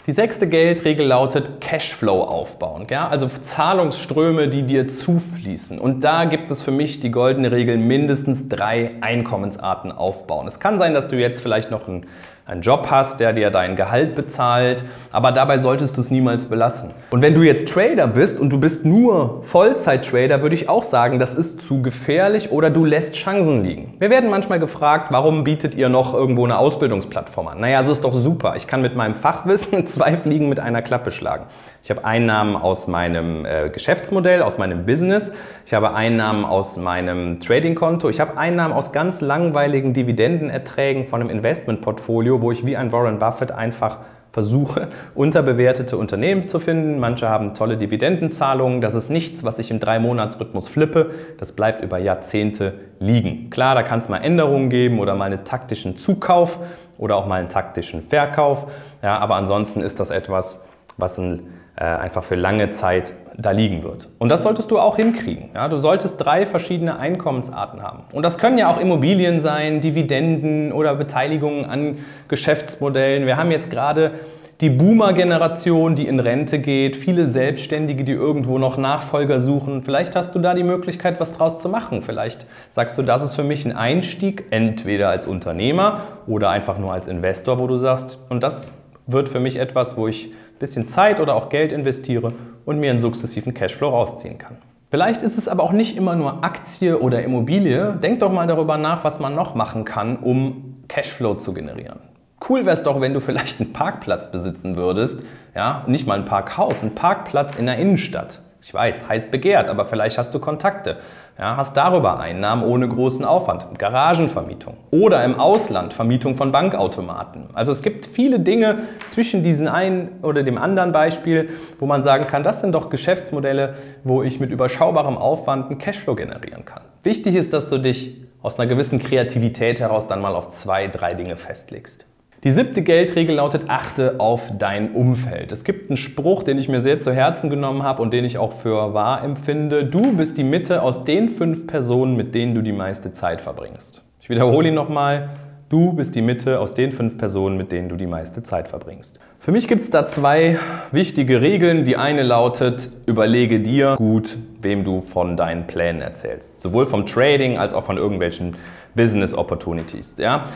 Die 0.06 0.12
sechste 0.12 0.48
Geldregel 0.48 1.06
lautet 1.06 1.60
Cashflow 1.60 2.22
aufbauen, 2.22 2.86
ja? 2.88 3.06
also 3.08 3.28
Zahlungsströme, 3.28 4.48
die 4.48 4.62
dir 4.62 4.86
zufließen. 4.86 5.78
Und 5.78 6.02
da 6.02 6.24
gibt 6.24 6.50
es 6.50 6.62
für 6.62 6.70
mich 6.70 7.00
die 7.00 7.10
goldene 7.10 7.52
Regel, 7.52 7.76
mindestens 7.76 8.48
drei 8.48 8.92
Einkommensarten 9.02 9.92
aufbauen. 9.92 10.46
Es 10.46 10.58
kann 10.58 10.78
sein, 10.78 10.94
dass 10.94 11.08
du 11.08 11.16
jetzt 11.16 11.42
vielleicht 11.42 11.70
noch 11.70 11.86
ein 11.86 12.06
einen 12.50 12.62
Job 12.62 12.88
hast, 12.90 13.20
der 13.20 13.32
dir 13.32 13.50
dein 13.50 13.76
Gehalt 13.76 14.16
bezahlt, 14.16 14.82
aber 15.12 15.30
dabei 15.30 15.58
solltest 15.58 15.96
du 15.96 16.00
es 16.00 16.10
niemals 16.10 16.46
belassen. 16.46 16.90
Und 17.10 17.22
wenn 17.22 17.34
du 17.34 17.42
jetzt 17.42 17.68
Trader 17.68 18.08
bist 18.08 18.40
und 18.40 18.50
du 18.50 18.58
bist 18.58 18.84
nur 18.84 19.42
Vollzeit-Trader, 19.44 20.42
würde 20.42 20.56
ich 20.56 20.68
auch 20.68 20.82
sagen, 20.82 21.20
das 21.20 21.34
ist 21.34 21.60
zu 21.60 21.80
gefährlich 21.80 22.50
oder 22.50 22.70
du 22.70 22.84
lässt 22.84 23.14
Chancen 23.14 23.62
liegen. 23.62 23.94
Wir 24.00 24.10
werden 24.10 24.30
manchmal 24.30 24.58
gefragt, 24.58 25.12
warum 25.12 25.44
bietet 25.44 25.76
ihr 25.76 25.88
noch 25.88 26.12
irgendwo 26.12 26.44
eine 26.44 26.58
Ausbildungsplattform 26.58 27.48
an? 27.48 27.60
Naja, 27.60 27.84
so 27.84 27.92
ist 27.92 28.02
doch 28.02 28.12
super. 28.12 28.54
Ich 28.56 28.66
kann 28.66 28.82
mit 28.82 28.96
meinem 28.96 29.14
Fachwissen 29.14 29.86
zwei 29.86 30.16
Fliegen 30.16 30.48
mit 30.48 30.58
einer 30.58 30.82
Klappe 30.82 31.12
schlagen. 31.12 31.44
Ich 31.82 31.90
habe 31.90 32.04
Einnahmen 32.04 32.56
aus 32.56 32.88
meinem 32.88 33.46
äh, 33.46 33.70
Geschäftsmodell, 33.70 34.42
aus 34.42 34.58
meinem 34.58 34.84
Business. 34.84 35.32
Ich 35.64 35.72
habe 35.72 35.94
Einnahmen 35.94 36.44
aus 36.44 36.76
meinem 36.76 37.40
Trading-Konto. 37.40 38.08
Ich 38.10 38.20
habe 38.20 38.36
Einnahmen 38.36 38.74
aus 38.74 38.92
ganz 38.92 39.20
langweiligen 39.20 39.94
Dividendenerträgen 39.94 41.06
von 41.06 41.20
einem 41.20 41.30
Investmentportfolio, 41.30 42.39
wo 42.40 42.52
ich 42.52 42.64
wie 42.64 42.76
ein 42.76 42.92
Warren 42.92 43.18
Buffett 43.18 43.52
einfach 43.52 43.98
versuche, 44.32 44.88
unterbewertete 45.14 45.96
Unternehmen 45.96 46.42
zu 46.42 46.60
finden. 46.60 47.00
Manche 47.00 47.28
haben 47.28 47.54
tolle 47.54 47.76
Dividendenzahlungen. 47.76 48.80
Das 48.80 48.94
ist 48.94 49.10
nichts, 49.10 49.44
was 49.44 49.58
ich 49.58 49.70
im 49.70 49.80
Drei-Monats-Rhythmus 49.80 50.68
flippe. 50.68 51.10
Das 51.38 51.52
bleibt 51.52 51.82
über 51.82 51.98
Jahrzehnte 51.98 52.74
liegen. 53.00 53.50
Klar, 53.50 53.74
da 53.74 53.82
kann 53.82 53.98
es 53.98 54.08
mal 54.08 54.18
Änderungen 54.18 54.70
geben 54.70 55.00
oder 55.00 55.14
mal 55.14 55.26
einen 55.26 55.44
taktischen 55.44 55.96
Zukauf 55.96 56.58
oder 56.96 57.16
auch 57.16 57.26
mal 57.26 57.40
einen 57.40 57.48
taktischen 57.48 58.02
Verkauf. 58.02 58.66
Ja, 59.02 59.18
aber 59.18 59.34
ansonsten 59.34 59.80
ist 59.80 59.98
das 59.98 60.10
etwas, 60.10 60.64
was 60.96 61.18
ein 61.18 61.42
einfach 61.80 62.24
für 62.24 62.34
lange 62.34 62.70
Zeit 62.70 63.12
da 63.38 63.52
liegen 63.52 63.82
wird. 63.82 64.08
Und 64.18 64.28
das 64.28 64.42
solltest 64.42 64.70
du 64.70 64.78
auch 64.78 64.96
hinkriegen. 64.96 65.48
Ja, 65.54 65.68
du 65.68 65.78
solltest 65.78 66.22
drei 66.22 66.44
verschiedene 66.44 67.00
Einkommensarten 67.00 67.82
haben. 67.82 68.00
Und 68.12 68.22
das 68.22 68.36
können 68.36 68.58
ja 68.58 68.70
auch 68.70 68.78
Immobilien 68.78 69.40
sein, 69.40 69.80
Dividenden 69.80 70.72
oder 70.72 70.94
Beteiligungen 70.94 71.64
an 71.64 71.98
Geschäftsmodellen. 72.28 73.26
Wir 73.26 73.38
haben 73.38 73.50
jetzt 73.50 73.70
gerade 73.70 74.12
die 74.60 74.68
Boomer-Generation, 74.68 75.94
die 75.94 76.06
in 76.06 76.20
Rente 76.20 76.58
geht, 76.58 76.98
viele 76.98 77.26
Selbstständige, 77.26 78.04
die 78.04 78.12
irgendwo 78.12 78.58
noch 78.58 78.76
Nachfolger 78.76 79.40
suchen. 79.40 79.82
Vielleicht 79.82 80.14
hast 80.16 80.34
du 80.34 80.38
da 80.38 80.52
die 80.52 80.64
Möglichkeit, 80.64 81.18
was 81.18 81.32
draus 81.32 81.60
zu 81.60 81.70
machen. 81.70 82.02
Vielleicht 82.02 82.44
sagst 82.68 82.98
du, 82.98 83.02
das 83.02 83.22
ist 83.22 83.34
für 83.34 83.44
mich 83.44 83.64
ein 83.64 83.74
Einstieg, 83.74 84.44
entweder 84.50 85.08
als 85.08 85.26
Unternehmer 85.26 86.00
oder 86.26 86.50
einfach 86.50 86.76
nur 86.76 86.92
als 86.92 87.08
Investor, 87.08 87.58
wo 87.58 87.66
du 87.66 87.78
sagst, 87.78 88.18
und 88.28 88.42
das 88.42 88.74
wird 89.06 89.30
für 89.30 89.40
mich 89.40 89.56
etwas, 89.56 89.96
wo 89.96 90.08
ich 90.08 90.30
bisschen 90.60 90.86
Zeit 90.86 91.18
oder 91.18 91.34
auch 91.34 91.48
Geld 91.48 91.72
investiere 91.72 92.32
und 92.64 92.78
mir 92.78 92.90
einen 92.90 93.00
sukzessiven 93.00 93.52
Cashflow 93.52 93.88
rausziehen 93.88 94.38
kann. 94.38 94.58
Vielleicht 94.90 95.22
ist 95.22 95.38
es 95.38 95.48
aber 95.48 95.64
auch 95.64 95.72
nicht 95.72 95.96
immer 95.96 96.14
nur 96.14 96.44
Aktie 96.44 97.00
oder 97.00 97.22
Immobilie. 97.22 97.96
Denk 98.00 98.20
doch 98.20 98.32
mal 98.32 98.46
darüber 98.46 98.76
nach, 98.76 99.02
was 99.02 99.18
man 99.18 99.34
noch 99.34 99.54
machen 99.54 99.84
kann, 99.84 100.16
um 100.16 100.84
Cashflow 100.88 101.34
zu 101.34 101.52
generieren. 101.52 102.00
Cool 102.48 102.64
wäre 102.64 102.74
es 102.74 102.82
doch, 102.82 103.00
wenn 103.00 103.14
du 103.14 103.20
vielleicht 103.20 103.60
einen 103.60 103.72
Parkplatz 103.72 104.30
besitzen 104.30 104.76
würdest, 104.76 105.22
ja, 105.54 105.84
nicht 105.86 106.06
mal 106.06 106.18
ein 106.18 106.24
Parkhaus, 106.24 106.82
ein 106.82 106.94
Parkplatz 106.94 107.54
in 107.54 107.66
der 107.66 107.76
Innenstadt. 107.76 108.40
Ich 108.62 108.74
weiß, 108.74 109.08
heiß 109.08 109.30
begehrt, 109.30 109.70
aber 109.70 109.86
vielleicht 109.86 110.18
hast 110.18 110.34
du 110.34 110.38
Kontakte. 110.38 110.98
Ja, 111.38 111.56
hast 111.56 111.76
darüber 111.76 112.20
Einnahmen 112.20 112.62
ohne 112.62 112.86
großen 112.86 113.24
Aufwand. 113.24 113.78
Garagenvermietung. 113.78 114.76
Oder 114.90 115.24
im 115.24 115.40
Ausland 115.40 115.94
Vermietung 115.94 116.36
von 116.36 116.52
Bankautomaten. 116.52 117.48
Also 117.54 117.72
es 117.72 117.80
gibt 117.80 118.04
viele 118.04 118.38
Dinge 118.38 118.80
zwischen 119.08 119.42
diesen 119.42 119.66
einen 119.66 120.18
oder 120.20 120.42
dem 120.42 120.58
anderen 120.58 120.92
Beispiel, 120.92 121.48
wo 121.78 121.86
man 121.86 122.02
sagen 122.02 122.26
kann, 122.26 122.42
das 122.42 122.60
sind 122.60 122.72
doch 122.72 122.90
Geschäftsmodelle, 122.90 123.74
wo 124.04 124.22
ich 124.22 124.40
mit 124.40 124.50
überschaubarem 124.50 125.16
Aufwand 125.16 125.70
einen 125.70 125.78
Cashflow 125.78 126.14
generieren 126.14 126.66
kann. 126.66 126.82
Wichtig 127.02 127.36
ist, 127.36 127.54
dass 127.54 127.70
du 127.70 127.78
dich 127.78 128.20
aus 128.42 128.58
einer 128.58 128.68
gewissen 128.68 128.98
Kreativität 128.98 129.80
heraus 129.80 130.06
dann 130.06 130.20
mal 130.20 130.34
auf 130.34 130.50
zwei, 130.50 130.86
drei 130.86 131.14
Dinge 131.14 131.38
festlegst. 131.38 132.06
Die 132.42 132.52
siebte 132.52 132.80
Geldregel 132.80 133.36
lautet, 133.36 133.64
achte 133.68 134.14
auf 134.18 134.50
dein 134.56 134.92
Umfeld. 134.92 135.52
Es 135.52 135.62
gibt 135.62 135.90
einen 135.90 135.98
Spruch, 135.98 136.42
den 136.42 136.58
ich 136.58 136.70
mir 136.70 136.80
sehr 136.80 136.98
zu 136.98 137.12
Herzen 137.12 137.50
genommen 137.50 137.82
habe 137.82 138.00
und 138.00 138.14
den 138.14 138.24
ich 138.24 138.38
auch 138.38 138.52
für 138.52 138.94
wahr 138.94 139.22
empfinde. 139.22 139.84
Du 139.84 140.16
bist 140.16 140.38
die 140.38 140.44
Mitte 140.44 140.80
aus 140.80 141.04
den 141.04 141.28
fünf 141.28 141.66
Personen, 141.66 142.16
mit 142.16 142.34
denen 142.34 142.54
du 142.54 142.62
die 142.62 142.72
meiste 142.72 143.12
Zeit 143.12 143.42
verbringst. 143.42 144.02
Ich 144.22 144.30
wiederhole 144.30 144.68
ihn 144.68 144.74
nochmal. 144.74 145.28
Du 145.68 145.92
bist 145.92 146.14
die 146.14 146.22
Mitte 146.22 146.60
aus 146.60 146.72
den 146.72 146.92
fünf 146.92 147.18
Personen, 147.18 147.58
mit 147.58 147.72
denen 147.72 147.90
du 147.90 147.96
die 147.96 148.06
meiste 148.06 148.42
Zeit 148.42 148.68
verbringst. 148.68 149.20
Für 149.38 149.52
mich 149.52 149.68
gibt 149.68 149.84
es 149.84 149.90
da 149.90 150.06
zwei 150.06 150.58
wichtige 150.92 151.42
Regeln. 151.42 151.84
Die 151.84 151.98
eine 151.98 152.22
lautet, 152.22 152.88
überlege 153.04 153.60
dir 153.60 153.96
gut, 153.96 154.38
wem 154.60 154.84
du 154.84 155.02
von 155.02 155.36
deinen 155.36 155.66
Plänen 155.66 156.00
erzählst. 156.00 156.62
Sowohl 156.62 156.86
vom 156.86 157.04
Trading 157.04 157.58
als 157.58 157.74
auch 157.74 157.84
von 157.84 157.98
irgendwelchen 157.98 158.56
Business 158.94 159.34
Opportunities. 159.34 160.16
Ja? 160.18 160.46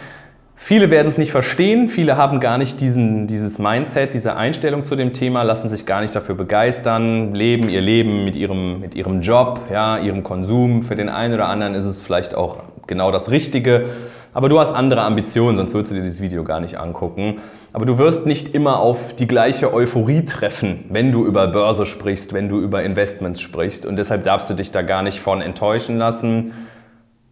Viele 0.57 0.91
werden 0.91 1.09
es 1.09 1.19
nicht 1.19 1.33
verstehen, 1.33 1.89
viele 1.89 2.17
haben 2.17 2.41
gar 2.41 2.59
nicht 2.59 2.81
diesen, 2.81 3.27
dieses 3.27 3.59
Mindset, 3.59 4.15
diese 4.15 4.37
Einstellung 4.37 4.85
zu 4.85 4.97
dem 4.97 5.13
Thema, 5.13 5.43
lassen 5.43 5.69
sich 5.69 5.85
gar 5.85 6.01
nicht 6.01 6.15
dafür 6.15 6.37
begeistern, 6.37 7.35
leben 7.35 7.69
ihr 7.69 7.81
Leben 7.81 8.25
mit 8.25 8.37
ihrem, 8.37 8.81
mit 8.81 8.95
ihrem 8.95 9.21
Job, 9.21 9.61
ja, 9.71 9.99
ihrem 9.99 10.23
Konsum. 10.23 10.83
Für 10.83 10.95
den 10.95 11.09
einen 11.09 11.35
oder 11.35 11.49
anderen 11.49 11.75
ist 11.75 11.85
es 11.85 12.01
vielleicht 12.01 12.35
auch 12.35 12.59
genau 12.87 13.11
das 13.11 13.31
Richtige, 13.31 13.87
aber 14.33 14.49
du 14.49 14.59
hast 14.59 14.73
andere 14.73 15.03
Ambitionen, 15.03 15.57
sonst 15.57 15.75
würdest 15.75 15.91
du 15.91 15.97
dir 15.97 16.03
dieses 16.03 16.23
Video 16.23 16.45
gar 16.45 16.61
nicht 16.61 16.79
angucken. 16.79 17.41
Aber 17.73 17.85
du 17.85 17.99
wirst 17.99 18.25
nicht 18.25 18.55
immer 18.55 18.79
auf 18.79 19.15
die 19.17 19.27
gleiche 19.27 19.75
Euphorie 19.75 20.25
treffen, 20.25 20.85
wenn 20.89 21.13
du 21.13 21.27
über 21.27 21.49
Börse 21.49 21.85
sprichst, 21.85 22.33
wenn 22.33 22.49
du 22.49 22.61
über 22.61 22.85
Investments 22.85 23.41
sprichst 23.41 23.85
und 23.85 23.97
deshalb 23.97 24.25
darfst 24.25 24.49
du 24.49 24.55
dich 24.55 24.71
da 24.71 24.83
gar 24.83 25.03
nicht 25.03 25.21
von 25.21 25.43
enttäuschen 25.43 25.99
lassen 25.99 26.53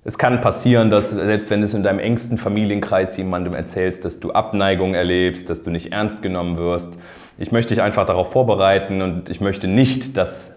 es 0.04 0.18
kann 0.18 0.40
passieren, 0.40 0.90
dass 0.90 1.10
selbst 1.10 1.48
wenn 1.50 1.60
du 1.60 1.66
es 1.66 1.74
in 1.74 1.84
deinem 1.84 2.00
engsten 2.00 2.36
Familienkreis 2.36 3.16
jemandem 3.16 3.54
erzählst, 3.54 4.04
dass 4.04 4.18
du 4.18 4.32
Abneigung 4.32 4.94
erlebst, 4.94 5.48
dass 5.48 5.62
du 5.62 5.70
nicht 5.70 5.92
ernst 5.92 6.22
genommen 6.22 6.56
wirst. 6.56 6.98
Ich 7.38 7.52
möchte 7.52 7.74
dich 7.74 7.82
einfach 7.82 8.04
darauf 8.04 8.32
vorbereiten 8.32 9.00
und 9.00 9.30
ich 9.30 9.40
möchte 9.40 9.68
nicht, 9.68 10.16
dass 10.16 10.56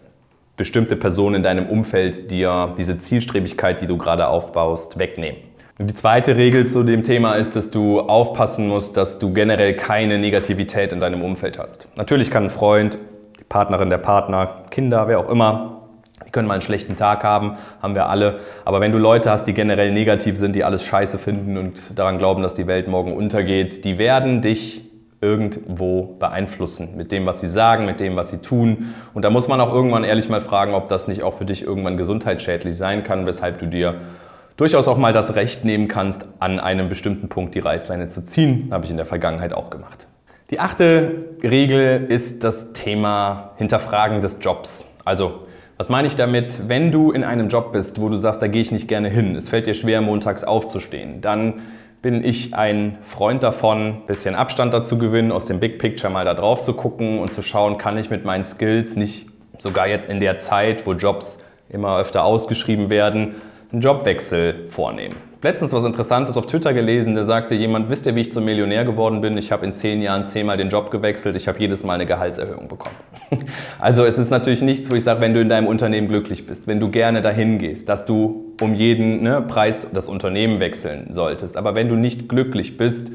bestimmte 0.57 0.95
Personen 0.95 1.35
in 1.35 1.43
deinem 1.43 1.67
Umfeld 1.67 2.31
dir 2.31 2.73
diese 2.77 2.97
Zielstrebigkeit, 2.97 3.81
die 3.81 3.87
du 3.87 3.97
gerade 3.97 4.27
aufbaust, 4.27 4.97
wegnehmen. 4.97 5.41
Und 5.77 5.87
die 5.87 5.93
zweite 5.93 6.37
Regel 6.37 6.65
zu 6.65 6.83
dem 6.83 7.03
Thema 7.03 7.33
ist, 7.33 7.55
dass 7.55 7.69
du 7.69 7.99
aufpassen 7.99 8.67
musst, 8.67 8.97
dass 8.97 9.19
du 9.19 9.33
generell 9.33 9.75
keine 9.75 10.17
Negativität 10.17 10.93
in 10.93 11.01
deinem 11.01 11.21
Umfeld 11.21 11.59
hast. 11.59 11.89
Natürlich 11.97 12.31
kann 12.31 12.45
ein 12.45 12.49
Freund, 12.49 12.97
die 13.39 13.43
Partnerin, 13.43 13.89
der 13.89 13.97
Partner, 13.97 14.63
Kinder, 14.71 15.07
wer 15.07 15.19
auch 15.19 15.29
immer, 15.29 15.84
können 16.35 16.47
mal 16.47 16.53
einen 16.53 16.61
schlechten 16.61 16.95
Tag 16.95 17.23
haben, 17.23 17.57
haben 17.81 17.95
wir 17.95 18.07
alle. 18.07 18.41
Aber 18.65 18.81
wenn 18.81 18.91
du 18.91 18.99
Leute 18.99 19.31
hast, 19.31 19.45
die 19.45 19.53
generell 19.55 19.91
negativ 19.91 20.37
sind, 20.37 20.55
die 20.55 20.63
alles 20.63 20.83
scheiße 20.83 21.17
finden 21.17 21.57
und 21.57 21.97
daran 21.97 22.19
glauben, 22.19 22.43
dass 22.43 22.53
die 22.53 22.67
Welt 22.67 22.87
morgen 22.87 23.13
untergeht, 23.13 23.83
die 23.85 23.97
werden 23.97 24.43
dich 24.43 24.83
irgendwo 25.21 26.17
beeinflussen 26.19 26.95
mit 26.97 27.11
dem, 27.11 27.25
was 27.25 27.39
sie 27.39 27.47
sagen, 27.47 27.85
mit 27.85 27.99
dem, 27.99 28.15
was 28.15 28.29
sie 28.29 28.37
tun. 28.37 28.93
Und 29.13 29.23
da 29.23 29.31
muss 29.31 29.47
man 29.47 29.59
auch 29.59 29.73
irgendwann 29.73 30.03
ehrlich 30.03 30.29
mal 30.29 30.41
fragen, 30.41 30.75
ob 30.75 30.89
das 30.89 31.07
nicht 31.07 31.23
auch 31.23 31.33
für 31.33 31.45
dich 31.45 31.63
irgendwann 31.63 31.97
gesundheitsschädlich 31.97 32.77
sein 32.77 33.03
kann, 33.03 33.25
weshalb 33.25 33.57
du 33.57 33.65
dir 33.65 33.95
durchaus 34.57 34.87
auch 34.87 34.97
mal 34.97 35.13
das 35.13 35.35
Recht 35.35 35.65
nehmen 35.65 35.87
kannst, 35.87 36.25
an 36.39 36.59
einem 36.59 36.89
bestimmten 36.89 37.29
Punkt 37.29 37.55
die 37.55 37.59
Reißleine 37.59 38.07
zu 38.07 38.23
ziehen. 38.23 38.69
Habe 38.71 38.85
ich 38.85 38.91
in 38.91 38.97
der 38.97 39.05
Vergangenheit 39.05 39.53
auch 39.53 39.69
gemacht. 39.69 40.07
Die 40.51 40.59
achte 40.59 41.25
Regel 41.41 42.05
ist 42.07 42.43
das 42.43 42.73
Thema 42.73 43.53
Hinterfragen 43.57 44.21
des 44.21 44.37
Jobs. 44.41 44.85
Also 45.03 45.45
was 45.77 45.89
meine 45.89 46.07
ich 46.07 46.15
damit? 46.15 46.69
Wenn 46.69 46.91
du 46.91 47.11
in 47.11 47.23
einem 47.23 47.49
Job 47.49 47.73
bist, 47.73 47.99
wo 47.99 48.07
du 48.09 48.15
sagst, 48.15 48.41
da 48.41 48.47
gehe 48.47 48.61
ich 48.61 48.71
nicht 48.71 48.87
gerne 48.87 49.09
hin, 49.09 49.35
es 49.35 49.49
fällt 49.49 49.67
dir 49.67 49.73
schwer, 49.73 50.01
montags 50.01 50.43
aufzustehen, 50.43 51.21
dann 51.21 51.61
bin 52.01 52.23
ich 52.23 52.53
ein 52.55 52.97
Freund 53.01 53.43
davon, 53.43 53.87
ein 53.87 54.05
bisschen 54.05 54.35
Abstand 54.35 54.73
dazu 54.73 54.97
gewinnen, 54.97 55.31
aus 55.31 55.45
dem 55.45 55.59
Big 55.59 55.79
Picture 55.79 56.11
mal 56.13 56.23
da 56.23 56.33
drauf 56.33 56.61
zu 56.61 56.73
gucken 56.73 57.19
und 57.19 57.33
zu 57.33 57.41
schauen, 57.41 57.77
kann 57.77 57.97
ich 57.97 58.09
mit 58.09 58.23
meinen 58.23 58.45
Skills 58.45 58.95
nicht 58.95 59.27
sogar 59.57 59.87
jetzt 59.87 60.09
in 60.09 60.19
der 60.19 60.37
Zeit, 60.37 60.85
wo 60.85 60.93
Jobs 60.93 61.39
immer 61.67 61.97
öfter 61.97 62.23
ausgeschrieben 62.23 62.89
werden, 62.89 63.35
einen 63.71 63.81
Jobwechsel 63.81 64.67
vornehmen. 64.69 65.15
Letztens 65.45 65.73
was 65.73 65.85
Interessantes 65.85 66.37
auf 66.37 66.47
Twitter 66.47 66.73
gelesen, 66.73 67.13
da 67.13 67.23
sagte 67.23 67.53
jemand, 67.53 67.87
wisst 67.87 68.07
ihr, 68.07 68.15
wie 68.15 68.21
ich 68.21 68.31
zum 68.31 68.45
Millionär 68.45 68.83
geworden 68.83 69.21
bin? 69.21 69.37
Ich 69.37 69.51
habe 69.51 69.63
in 69.63 69.75
zehn 69.75 70.01
Jahren 70.01 70.25
zehnmal 70.25 70.57
den 70.57 70.69
Job 70.69 70.89
gewechselt, 70.89 71.35
ich 71.35 71.47
habe 71.47 71.59
jedes 71.59 71.83
Mal 71.83 71.93
eine 71.93 72.07
Gehaltserhöhung 72.07 72.67
bekommen. 72.67 72.95
Also 73.77 74.05
es 74.05 74.17
ist 74.17 74.31
natürlich 74.31 74.63
nichts, 74.63 74.89
wo 74.89 74.95
ich 74.95 75.03
sage, 75.03 75.21
wenn 75.21 75.35
du 75.35 75.41
in 75.41 75.47
deinem 75.47 75.67
Unternehmen 75.67 76.07
glücklich 76.07 76.47
bist, 76.47 76.65
wenn 76.65 76.79
du 76.79 76.89
gerne 76.89 77.21
dahin 77.21 77.59
gehst, 77.59 77.87
dass 77.89 78.07
du 78.07 78.55
um 78.59 78.73
jeden 78.73 79.21
ne, 79.21 79.43
Preis 79.43 79.85
das 79.93 80.07
Unternehmen 80.07 80.59
wechseln 80.59 81.09
solltest. 81.11 81.57
Aber 81.57 81.75
wenn 81.75 81.89
du 81.89 81.95
nicht 81.95 82.27
glücklich 82.27 82.75
bist, 82.77 83.11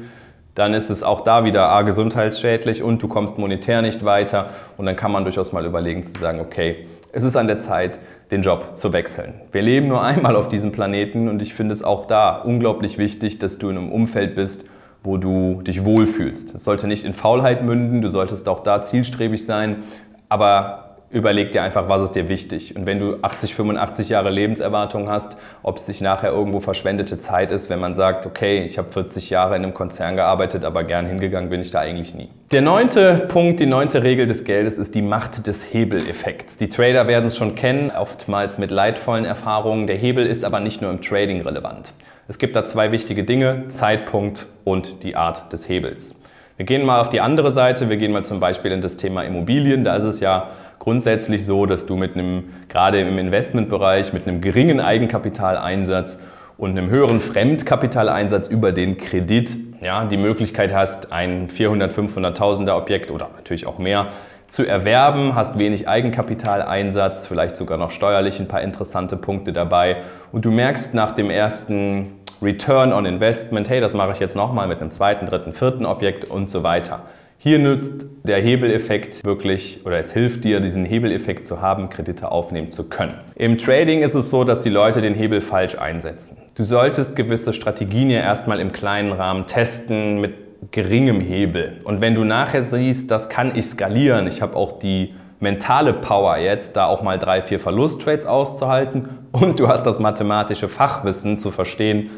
dann 0.55 0.73
ist 0.73 0.89
es 0.89 1.03
auch 1.03 1.25
da 1.25 1.43
wieder 1.43 1.67
A, 1.67 1.81
gesundheitsschädlich 1.81 2.81
und 2.81 3.03
du 3.03 3.09
kommst 3.09 3.39
monetär 3.39 3.81
nicht 3.81 4.05
weiter. 4.05 4.51
Und 4.77 4.85
dann 4.85 4.95
kann 4.95 5.11
man 5.11 5.25
durchaus 5.25 5.51
mal 5.51 5.65
überlegen 5.65 6.01
zu 6.03 6.17
sagen, 6.17 6.39
okay, 6.39 6.87
es 7.11 7.23
ist 7.23 7.35
an 7.35 7.47
der 7.47 7.59
Zeit, 7.59 7.99
den 8.31 8.41
Job 8.41 8.77
zu 8.77 8.93
wechseln. 8.93 9.33
Wir 9.51 9.61
leben 9.61 9.87
nur 9.87 10.01
einmal 10.03 10.35
auf 10.35 10.47
diesem 10.47 10.71
Planeten 10.71 11.27
und 11.27 11.41
ich 11.41 11.53
finde 11.53 11.73
es 11.73 11.83
auch 11.83 12.05
da 12.05 12.37
unglaublich 12.37 12.97
wichtig, 12.97 13.39
dass 13.39 13.57
du 13.57 13.69
in 13.69 13.77
einem 13.77 13.91
Umfeld 13.91 14.35
bist, 14.35 14.65
wo 15.03 15.17
du 15.17 15.61
dich 15.61 15.83
wohlfühlst. 15.83 16.55
Es 16.55 16.63
sollte 16.63 16.87
nicht 16.87 17.05
in 17.05 17.13
Faulheit 17.13 17.63
münden, 17.63 18.01
du 18.01 18.09
solltest 18.09 18.47
auch 18.47 18.61
da 18.61 18.81
zielstrebig 18.81 19.45
sein, 19.45 19.83
aber 20.29 20.90
überleg 21.11 21.51
dir 21.51 21.61
einfach, 21.61 21.89
was 21.89 22.01
ist 22.03 22.15
dir 22.15 22.29
wichtig. 22.29 22.75
Und 22.75 22.85
wenn 22.85 22.99
du 22.99 23.17
80, 23.21 23.53
85 23.55 24.09
Jahre 24.09 24.29
Lebenserwartung 24.29 25.09
hast, 25.09 25.37
ob 25.61 25.77
es 25.77 25.85
sich 25.85 26.01
nachher 26.01 26.31
irgendwo 26.31 26.59
verschwendete 26.59 27.17
Zeit 27.17 27.51
ist, 27.51 27.69
wenn 27.69 27.79
man 27.79 27.95
sagt, 27.95 28.25
okay, 28.25 28.63
ich 28.63 28.77
habe 28.77 28.91
40 28.91 29.29
Jahre 29.29 29.55
in 29.55 29.63
einem 29.63 29.73
Konzern 29.73 30.15
gearbeitet, 30.15 30.63
aber 30.63 30.83
gern 30.83 31.05
hingegangen 31.05 31.49
bin 31.49 31.61
ich 31.61 31.71
da 31.71 31.79
eigentlich 31.79 32.15
nie. 32.15 32.29
Der 32.51 32.61
neunte 32.61 33.25
Punkt, 33.27 33.59
die 33.59 33.65
neunte 33.65 34.03
Regel 34.03 34.25
des 34.27 34.43
Geldes 34.43 34.77
ist 34.77 34.95
die 34.95 35.01
Macht 35.01 35.47
des 35.47 35.73
Hebeleffekts. 35.73 36.57
Die 36.57 36.69
Trader 36.69 37.07
werden 37.07 37.25
es 37.25 37.37
schon 37.37 37.55
kennen, 37.55 37.91
oftmals 37.91 38.57
mit 38.57 38.71
leidvollen 38.71 39.25
Erfahrungen. 39.25 39.87
Der 39.87 39.97
Hebel 39.97 40.25
ist 40.25 40.43
aber 40.43 40.59
nicht 40.59 40.81
nur 40.81 40.91
im 40.91 41.01
Trading 41.01 41.41
relevant. 41.41 41.93
Es 42.27 42.37
gibt 42.37 42.55
da 42.55 42.63
zwei 42.63 42.93
wichtige 42.93 43.25
Dinge, 43.25 43.67
Zeitpunkt 43.67 44.47
und 44.63 45.03
die 45.03 45.17
Art 45.17 45.51
des 45.51 45.67
Hebels. 45.67 46.21
Wir 46.55 46.65
gehen 46.65 46.85
mal 46.85 47.01
auf 47.01 47.09
die 47.09 47.21
andere 47.21 47.51
Seite, 47.51 47.89
wir 47.89 47.97
gehen 47.97 48.11
mal 48.11 48.23
zum 48.23 48.39
Beispiel 48.39 48.71
in 48.71 48.81
das 48.81 48.95
Thema 48.95 49.23
Immobilien. 49.23 49.83
Da 49.83 49.95
ist 49.95 50.03
es 50.03 50.19
ja 50.19 50.49
grundsätzlich 50.81 51.45
so, 51.45 51.67
dass 51.67 51.85
du 51.85 51.95
mit 51.95 52.15
einem, 52.15 52.45
gerade 52.67 52.99
im 53.01 53.19
Investmentbereich, 53.19 54.13
mit 54.13 54.27
einem 54.27 54.41
geringen 54.41 54.79
Eigenkapitaleinsatz 54.79 56.21
und 56.57 56.71
einem 56.71 56.89
höheren 56.89 57.19
Fremdkapitaleinsatz 57.19 58.47
über 58.47 58.71
den 58.71 58.97
Kredit 58.97 59.55
ja, 59.79 60.05
die 60.05 60.17
Möglichkeit 60.17 60.73
hast, 60.73 61.11
ein 61.11 61.49
400, 61.49 61.93
500.000er 61.93 62.71
Objekt 62.71 63.11
oder 63.11 63.29
natürlich 63.35 63.67
auch 63.67 63.77
mehr 63.77 64.07
zu 64.49 64.65
erwerben, 64.65 65.35
hast 65.35 65.59
wenig 65.59 65.87
Eigenkapitaleinsatz, 65.87 67.27
vielleicht 67.27 67.57
sogar 67.57 67.77
noch 67.77 67.91
steuerlich 67.91 68.39
ein 68.39 68.47
paar 68.47 68.63
interessante 68.63 69.17
Punkte 69.17 69.53
dabei 69.53 69.97
und 70.31 70.45
du 70.45 70.51
merkst 70.51 70.95
nach 70.95 71.11
dem 71.11 71.29
ersten 71.29 72.07
Return 72.41 72.91
on 72.91 73.05
Investment, 73.05 73.69
hey, 73.69 73.81
das 73.81 73.93
mache 73.93 74.13
ich 74.13 74.19
jetzt 74.19 74.35
nochmal 74.35 74.67
mit 74.67 74.81
einem 74.81 74.89
zweiten, 74.89 75.27
dritten, 75.27 75.53
vierten 75.53 75.85
Objekt 75.85 76.25
und 76.25 76.49
so 76.49 76.63
weiter. 76.63 77.01
Hier 77.43 77.57
nützt 77.57 78.05
der 78.23 78.39
Hebeleffekt 78.39 79.25
wirklich 79.25 79.79
oder 79.83 79.97
es 79.97 80.13
hilft 80.13 80.43
dir, 80.43 80.59
diesen 80.59 80.85
Hebeleffekt 80.85 81.47
zu 81.47 81.59
haben, 81.59 81.89
Kredite 81.89 82.31
aufnehmen 82.31 82.69
zu 82.69 82.87
können. 82.87 83.15
Im 83.33 83.57
Trading 83.57 84.03
ist 84.03 84.13
es 84.13 84.29
so, 84.29 84.43
dass 84.43 84.59
die 84.59 84.69
Leute 84.69 85.01
den 85.01 85.15
Hebel 85.15 85.41
falsch 85.41 85.75
einsetzen. 85.75 86.37
Du 86.53 86.61
solltest 86.61 87.15
gewisse 87.15 87.51
Strategien 87.53 88.11
ja 88.11 88.19
erstmal 88.19 88.59
im 88.59 88.71
kleinen 88.71 89.11
Rahmen 89.11 89.47
testen 89.47 90.21
mit 90.21 90.35
geringem 90.69 91.19
Hebel. 91.19 91.79
Und 91.83 91.99
wenn 91.99 92.13
du 92.13 92.23
nachher 92.23 92.61
siehst, 92.61 93.09
das 93.09 93.27
kann 93.27 93.53
ich 93.55 93.65
skalieren, 93.65 94.27
ich 94.27 94.43
habe 94.43 94.55
auch 94.55 94.77
die 94.77 95.15
mentale 95.39 95.93
Power 95.93 96.37
jetzt, 96.37 96.77
da 96.77 96.85
auch 96.85 97.01
mal 97.01 97.17
drei, 97.17 97.41
vier 97.41 97.59
Verlusttrades 97.59 98.27
auszuhalten 98.27 99.09
und 99.31 99.59
du 99.59 99.67
hast 99.67 99.83
das 99.87 99.99
mathematische 99.99 100.69
Fachwissen 100.69 101.39
zu 101.39 101.49
verstehen, 101.49 102.11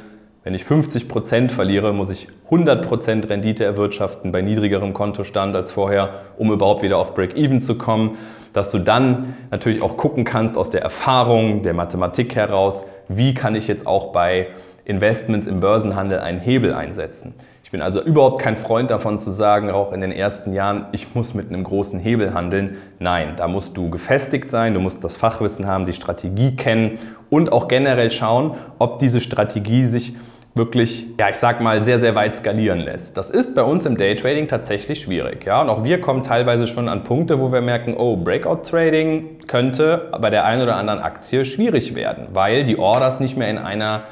wenn 0.43 0.53
ich 0.55 0.63
50% 0.63 1.51
verliere, 1.51 1.93
muss 1.93 2.09
ich 2.09 2.27
100% 2.51 3.29
Rendite 3.29 3.63
erwirtschaften 3.63 4.33
bei 4.33 4.41
niedrigerem 4.41 4.93
Kontostand 4.93 5.55
als 5.55 5.71
vorher, 5.71 6.09
um 6.37 6.51
überhaupt 6.51 6.83
wieder 6.83 6.97
auf 6.97 7.15
Break-Even 7.15 7.61
zu 7.61 7.77
kommen. 7.77 8.17
Dass 8.51 8.69
du 8.69 8.77
dann 8.77 9.35
natürlich 9.51 9.81
auch 9.81 9.97
gucken 9.97 10.25
kannst 10.25 10.57
aus 10.57 10.69
der 10.69 10.81
Erfahrung, 10.81 11.63
der 11.63 11.73
Mathematik 11.73 12.35
heraus, 12.35 12.85
wie 13.07 13.33
kann 13.33 13.55
ich 13.55 13.67
jetzt 13.67 13.87
auch 13.87 14.11
bei 14.11 14.47
Investments 14.85 15.47
im 15.47 15.61
Börsenhandel 15.61 16.19
einen 16.19 16.39
Hebel 16.39 16.73
einsetzen. 16.73 17.33
Ich 17.63 17.71
bin 17.71 17.81
also 17.81 18.03
überhaupt 18.03 18.39
kein 18.39 18.57
Freund 18.57 18.91
davon 18.91 19.17
zu 19.17 19.31
sagen, 19.31 19.71
auch 19.71 19.93
in 19.93 20.01
den 20.01 20.11
ersten 20.11 20.53
Jahren, 20.53 20.85
ich 20.91 21.15
muss 21.15 21.33
mit 21.33 21.47
einem 21.47 21.63
großen 21.63 21.99
Hebel 21.99 22.33
handeln. 22.33 22.77
Nein, 22.99 23.33
da 23.37 23.47
musst 23.47 23.77
du 23.77 23.89
gefestigt 23.89 24.51
sein, 24.51 24.73
du 24.75 24.79
musst 24.79 25.03
das 25.03 25.15
Fachwissen 25.15 25.65
haben, 25.65 25.85
die 25.87 25.93
Strategie 25.93 26.55
kennen 26.55 26.99
und 27.31 27.51
auch 27.51 27.67
generell 27.67 28.11
schauen, 28.11 28.55
ob 28.77 28.99
diese 28.99 29.21
Strategie 29.21 29.85
sich 29.85 30.13
wirklich, 30.55 31.07
ja, 31.19 31.29
ich 31.29 31.37
sag 31.37 31.61
mal, 31.61 31.83
sehr, 31.83 31.99
sehr 31.99 32.13
weit 32.13 32.35
skalieren 32.35 32.79
lässt. 32.79 33.17
Das 33.17 33.29
ist 33.29 33.55
bei 33.55 33.63
uns 33.63 33.85
im 33.85 33.97
Daytrading 33.97 34.47
tatsächlich 34.47 35.01
schwierig. 35.01 35.45
Ja? 35.45 35.61
Und 35.61 35.69
auch 35.69 35.83
wir 35.83 35.99
kommen 35.99 36.21
teilweise 36.21 36.67
schon 36.67 36.89
an 36.89 37.03
Punkte, 37.03 37.39
wo 37.39 37.51
wir 37.51 37.61
merken, 37.61 37.95
oh, 37.97 38.17
Breakout-Trading 38.17 39.47
könnte 39.47 40.11
bei 40.21 40.29
der 40.29 40.45
einen 40.45 40.61
oder 40.61 40.75
anderen 40.75 40.99
Aktie 40.99 41.45
schwierig 41.45 41.95
werden, 41.95 42.27
weil 42.33 42.65
die 42.65 42.77
Orders 42.77 43.19
nicht 43.19 43.35
mehr 43.35 43.49
in 43.49 43.57
einer 43.57 44.03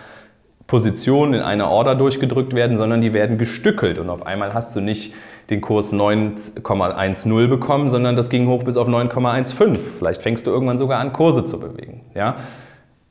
Position, 0.65 1.33
in 1.33 1.41
einer 1.41 1.69
Order 1.69 1.95
durchgedrückt 1.95 2.55
werden, 2.55 2.77
sondern 2.77 3.01
die 3.01 3.13
werden 3.13 3.38
gestückelt. 3.38 4.00
Und 4.00 4.10
auf 4.10 4.25
einmal 4.25 4.53
hast 4.53 4.75
du 4.75 4.79
nicht 4.79 5.13
den 5.51 5.62
Kurs 5.62 5.93
9,10 5.93 7.50
bekommen, 7.50 7.89
sondern 7.89 8.15
das 8.15 8.29
ging 8.29 8.48
hoch 8.48 8.63
bis 8.63 8.77
auf 8.77 8.88
9,15. 8.88 9.77
Vielleicht 9.98 10.21
fängst 10.21 10.48
du 10.48 10.51
irgendwann 10.51 10.77
sogar 10.77 11.00
an, 11.00 11.13
Kurse 11.13 11.45
zu 11.45 11.60
bewegen. 11.60 12.01
Ja? 12.15 12.38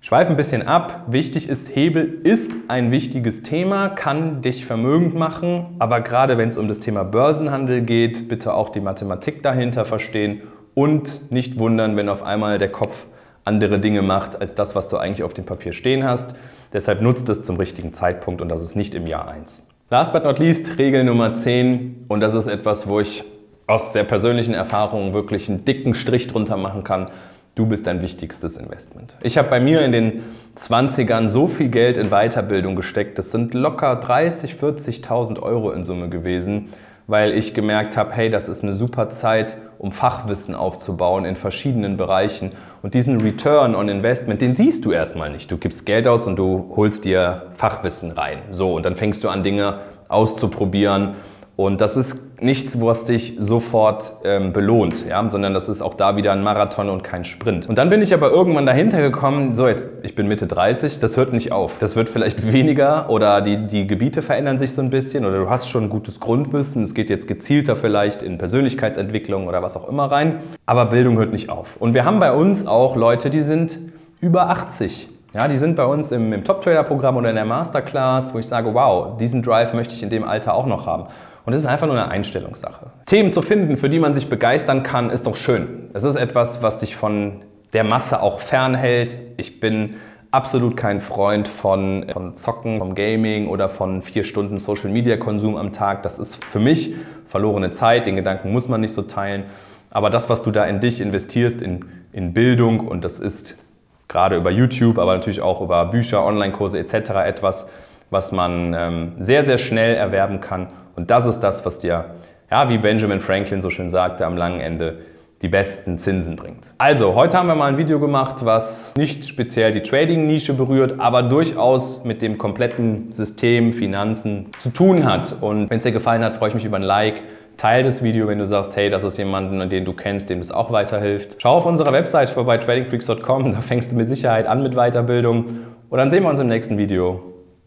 Schweife 0.02 0.30
ein 0.30 0.37
bisschen 0.37 0.66
ab. 0.66 1.04
Wichtig 1.09 1.47
ist, 1.47 1.76
Hebel 1.76 2.21
ist 2.25 2.52
ein 2.69 2.90
wichtiges 2.90 3.42
Thema, 3.42 3.90
kann 3.90 4.40
dich 4.40 4.64
vermögend 4.64 5.14
machen, 5.14 5.76
aber 5.78 6.00
gerade 6.00 6.38
wenn 6.38 6.49
es 6.49 6.57
um 6.57 6.69
das 6.69 6.80
Thema 6.80 7.04
Börsenhandel 7.04 7.83
geht, 7.83 8.26
bitte 8.26 8.54
auch 8.54 8.71
die 8.71 8.80
Mathematik 8.80 9.42
dahinter 9.42 9.85
verstehen 9.85 10.40
und 10.75 11.30
nicht 11.30 11.59
wundern, 11.59 11.99
wenn 11.99 12.09
auf 12.09 12.23
einmal 12.23 12.57
der 12.57 12.73
Kopf 12.73 13.04
andere 13.45 13.78
Dinge 13.78 14.00
macht 14.00 14.40
als 14.40 14.54
das, 14.54 14.75
was 14.75 14.88
du 14.88 14.97
eigentlich 14.97 15.23
auf 15.23 15.35
dem 15.35 15.45
Papier 15.45 15.75
stehen 15.75 16.02
hast. 16.02 16.35
Deshalb 16.73 17.02
nutzt 17.02 17.28
es 17.28 17.42
zum 17.42 17.57
richtigen 17.57 17.92
Zeitpunkt 17.92 18.40
und 18.40 18.49
das 18.49 18.62
ist 18.62 18.76
nicht 18.76 18.95
im 18.95 19.07
Jahr 19.07 19.28
1. 19.28 19.66
Last 19.90 20.14
but 20.14 20.25
not 20.25 20.38
least, 20.38 20.78
Regel 20.78 21.04
Nummer 21.04 21.35
10 21.35 22.07
und 22.09 22.21
das 22.21 22.33
ist 22.33 22.47
etwas, 22.47 22.88
wo 22.88 23.00
ich 23.00 23.23
aus 23.66 23.92
sehr 23.92 24.04
persönlichen 24.04 24.54
Erfahrungen 24.54 25.12
wirklich 25.12 25.50
einen 25.50 25.66
dicken 25.66 25.95
Strich 25.95 26.26
drunter 26.26 26.57
machen 26.57 26.85
kann. 26.85 27.09
Du 27.54 27.66
bist 27.66 27.87
dein 27.87 28.00
wichtigstes 28.00 28.57
Investment. 28.57 29.16
Ich 29.23 29.37
habe 29.37 29.49
bei 29.49 29.61
mir 29.61 29.85
in 29.85 29.92
den 29.92 30.23
20ern 30.57 31.28
so 31.28 31.49
viel 31.49 31.69
Geld 31.69 31.97
in 31.97 32.11
Weiterbildung 32.11 32.76
gesteckt. 32.76 33.19
Das 33.19 33.33
sind 33.33 33.54
locker 33.54 34.00
30.000, 34.00 34.57
40.000 35.04 35.40
Euro 35.40 35.73
in 35.73 35.83
Summe 35.83 36.09
gewesen, 36.09 36.69
weil 37.09 37.33
ich 37.33 37.52
gemerkt 37.52 37.97
habe, 37.97 38.12
hey, 38.12 38.30
das 38.30 38.49
ist 38.49 38.62
eine 38.62 38.73
super 38.73 39.09
Zeit, 39.09 39.57
um 39.78 39.90
Fachwissen 39.90 40.54
aufzubauen 40.54 41.25
in 41.25 41.35
verschiedenen 41.35 41.97
Bereichen. 41.97 42.52
Und 42.83 42.95
diesen 42.95 43.21
Return 43.21 43.75
on 43.75 43.88
Investment, 43.88 44.40
den 44.40 44.54
siehst 44.54 44.85
du 44.85 44.92
erstmal 44.92 45.30
nicht. 45.30 45.50
Du 45.50 45.59
gibst 45.59 45.85
Geld 45.87 46.07
aus 46.07 46.26
und 46.26 46.37
du 46.37 46.73
holst 46.76 47.04
dir 47.04 47.49
Fachwissen 47.54 48.12
rein. 48.12 48.38
So, 48.52 48.75
und 48.75 48.85
dann 48.85 48.95
fängst 48.95 49.25
du 49.25 49.28
an, 49.28 49.42
Dinge 49.42 49.78
auszuprobieren 50.09 51.14
und 51.61 51.83
das 51.83 51.95
ist 51.95 52.40
nichts, 52.40 52.81
was 52.81 53.05
dich 53.05 53.37
sofort 53.38 54.14
ähm, 54.25 54.55
belohnt, 54.55 55.05
ja? 55.07 55.29
sondern 55.29 55.52
das 55.52 55.69
ist 55.69 55.83
auch 55.83 55.93
da 55.93 56.17
wieder 56.17 56.33
ein 56.33 56.43
Marathon 56.43 56.88
und 56.88 57.05
kein 57.05 57.26
Sprint. 57.26 57.69
Und 57.69 57.76
dann 57.76 57.90
bin 57.90 58.00
ich 58.00 58.14
aber 58.14 58.31
irgendwann 58.31 58.64
dahinter 58.64 59.02
gekommen, 59.02 59.55
so 59.55 59.69
jetzt, 59.69 59.85
ich 60.02 60.14
bin 60.14 60.26
Mitte 60.26 60.47
30, 60.47 61.00
das 61.00 61.19
hört 61.19 61.35
nicht 61.35 61.52
auf. 61.52 61.75
Das 61.79 61.97
wird 61.97 62.09
vielleicht 62.09 62.50
weniger 62.55 63.11
oder 63.11 63.43
die, 63.43 63.67
die 63.67 63.87
Gebiete 63.87 64.23
verändern 64.23 64.57
sich 64.57 64.73
so 64.73 64.81
ein 64.81 64.88
bisschen 64.88 65.26
oder 65.26 65.37
du 65.37 65.50
hast 65.50 65.69
schon 65.69 65.85
ein 65.85 65.90
gutes 65.90 66.19
Grundwissen, 66.19 66.83
es 66.83 66.95
geht 66.95 67.11
jetzt 67.11 67.29
gezielter 67.29 67.76
vielleicht 67.76 68.23
in 68.23 68.38
Persönlichkeitsentwicklung 68.38 69.47
oder 69.47 69.61
was 69.61 69.76
auch 69.76 69.87
immer 69.87 70.11
rein. 70.11 70.40
Aber 70.64 70.87
Bildung 70.87 71.19
hört 71.19 71.31
nicht 71.31 71.50
auf. 71.50 71.76
Und 71.79 71.93
wir 71.93 72.07
haben 72.07 72.21
bei 72.21 72.33
uns 72.33 72.67
auch 72.67 72.97
Leute, 72.97 73.29
die 73.29 73.43
sind 73.43 73.79
über 74.23 74.49
80. 74.49 75.11
Ja, 75.35 75.47
die 75.47 75.59
sind 75.59 75.76
bei 75.76 75.85
uns 75.85 76.11
im, 76.11 76.33
im 76.33 76.43
Top-Trader-Programm 76.43 77.19
oder 77.19 77.29
in 77.29 77.37
der 77.37 77.45
Masterclass, 77.45 78.33
wo 78.33 78.38
ich 78.38 78.49
sage, 78.49 78.73
wow, 78.73 79.19
diesen 79.19 79.43
Drive 79.43 79.75
möchte 79.75 79.93
ich 79.93 80.02
in 80.02 80.09
dem 80.09 80.25
Alter 80.25 80.55
auch 80.55 80.67
noch 80.67 80.87
haben. 80.87 81.07
Und 81.50 81.54
es 81.54 81.62
ist 81.62 81.66
einfach 81.66 81.88
nur 81.88 81.97
eine 81.97 82.09
Einstellungssache. 82.12 82.92
Themen 83.07 83.33
zu 83.33 83.42
finden, 83.42 83.76
für 83.76 83.90
die 83.90 83.99
man 83.99 84.14
sich 84.14 84.28
begeistern 84.28 84.85
kann, 84.85 85.11
ist 85.11 85.26
doch 85.26 85.35
schön. 85.35 85.88
Es 85.92 86.04
ist 86.04 86.14
etwas, 86.14 86.62
was 86.62 86.78
dich 86.78 86.95
von 86.95 87.42
der 87.73 87.83
Masse 87.83 88.23
auch 88.23 88.38
fernhält. 88.38 89.19
Ich 89.37 89.59
bin 89.59 89.97
absolut 90.30 90.76
kein 90.76 91.00
Freund 91.00 91.49
von, 91.49 92.07
von 92.12 92.37
Zocken, 92.37 92.78
vom 92.78 92.95
Gaming 92.95 93.49
oder 93.49 93.69
von 93.69 94.00
vier 94.00 94.23
Stunden 94.23 94.61
Social-Media-Konsum 94.61 95.57
am 95.57 95.73
Tag. 95.73 96.04
Das 96.04 96.21
ist 96.21 96.45
für 96.45 96.61
mich 96.61 96.95
verlorene 97.26 97.73
Zeit. 97.73 98.07
Den 98.07 98.14
Gedanken 98.14 98.52
muss 98.52 98.69
man 98.69 98.80
nicht 98.80 98.95
so 98.95 99.02
teilen. 99.02 99.42
Aber 99.90 100.09
das, 100.09 100.28
was 100.28 100.45
du 100.45 100.52
da 100.52 100.66
in 100.66 100.78
dich 100.78 101.00
investierst, 101.00 101.61
in, 101.61 101.85
in 102.12 102.33
Bildung, 102.33 102.78
und 102.78 103.02
das 103.02 103.19
ist 103.19 103.59
gerade 104.07 104.37
über 104.37 104.52
YouTube, 104.52 105.00
aber 105.00 105.16
natürlich 105.16 105.41
auch 105.41 105.60
über 105.60 105.84
Bücher, 105.86 106.25
Online-Kurse 106.25 106.78
etc. 106.78 107.10
etwas, 107.26 107.69
was 108.11 108.33
man 108.33 108.75
ähm, 108.75 109.13
sehr, 109.19 109.45
sehr 109.45 109.59
schnell 109.59 109.95
erwerben 109.95 110.41
kann 110.41 110.69
und 111.01 111.11
das 111.11 111.25
ist 111.25 111.41
das, 111.41 111.65
was 111.65 111.79
dir, 111.79 112.05
ja, 112.51 112.69
wie 112.69 112.77
Benjamin 112.77 113.21
Franklin 113.21 113.63
so 113.63 113.71
schön 113.71 113.89
sagte, 113.89 114.27
am 114.27 114.37
langen 114.37 114.61
Ende 114.61 114.99
die 115.41 115.49
besten 115.49 115.99
Zinsen 115.99 116.37
bringt. 116.37 116.75
Also, 116.77 117.15
heute 117.15 117.39
haben 117.39 117.47
wir 117.47 117.55
mal 117.55 117.69
ein 117.69 117.79
Video 117.79 117.99
gemacht, 117.99 118.45
was 118.45 118.95
nicht 118.97 119.27
speziell 119.27 119.73
die 119.73 119.81
Trading-Nische 119.81 120.53
berührt, 120.53 121.01
aber 121.01 121.23
durchaus 121.23 122.05
mit 122.05 122.21
dem 122.21 122.37
kompletten 122.37 123.11
System 123.13 123.73
Finanzen 123.73 124.49
zu 124.59 124.69
tun 124.69 125.07
hat. 125.07 125.37
Und 125.41 125.71
wenn 125.71 125.79
es 125.79 125.85
dir 125.85 125.93
gefallen 125.93 126.23
hat, 126.23 126.35
freue 126.35 126.51
ich 126.51 126.55
mich 126.55 126.67
über 126.67 126.77
ein 126.77 126.83
Like. 126.83 127.23
Teil 127.57 127.83
das 127.83 128.03
Video, 128.03 128.29
wenn 128.29 128.39
du 128.39 128.47
sagst, 128.47 128.77
hey, 128.77 128.91
das 128.91 129.03
ist 129.03 129.17
jemanden, 129.17 129.71
den 129.71 129.87
du 129.87 129.95
kennst, 129.95 130.29
dem 130.29 130.41
das 130.41 130.51
auch 130.51 130.71
weiterhilft. 130.71 131.37
Schau 131.39 131.57
auf 131.57 131.65
unserer 131.65 131.93
Website 131.93 132.29
vorbei, 132.29 132.59
tradingfreaks.com, 132.59 133.53
da 133.53 133.61
fängst 133.63 133.93
du 133.93 133.97
mit 133.97 134.09
Sicherheit 134.09 134.47
an 134.47 134.63
mit 134.63 134.75
Weiterbildung. 134.75 135.47
Und 135.89 135.99
dann 135.99 136.11
sehen 136.11 136.23
wir 136.25 136.29
uns 136.29 136.41
im 136.41 136.49
nächsten 136.49 136.77
Video. 136.77 137.29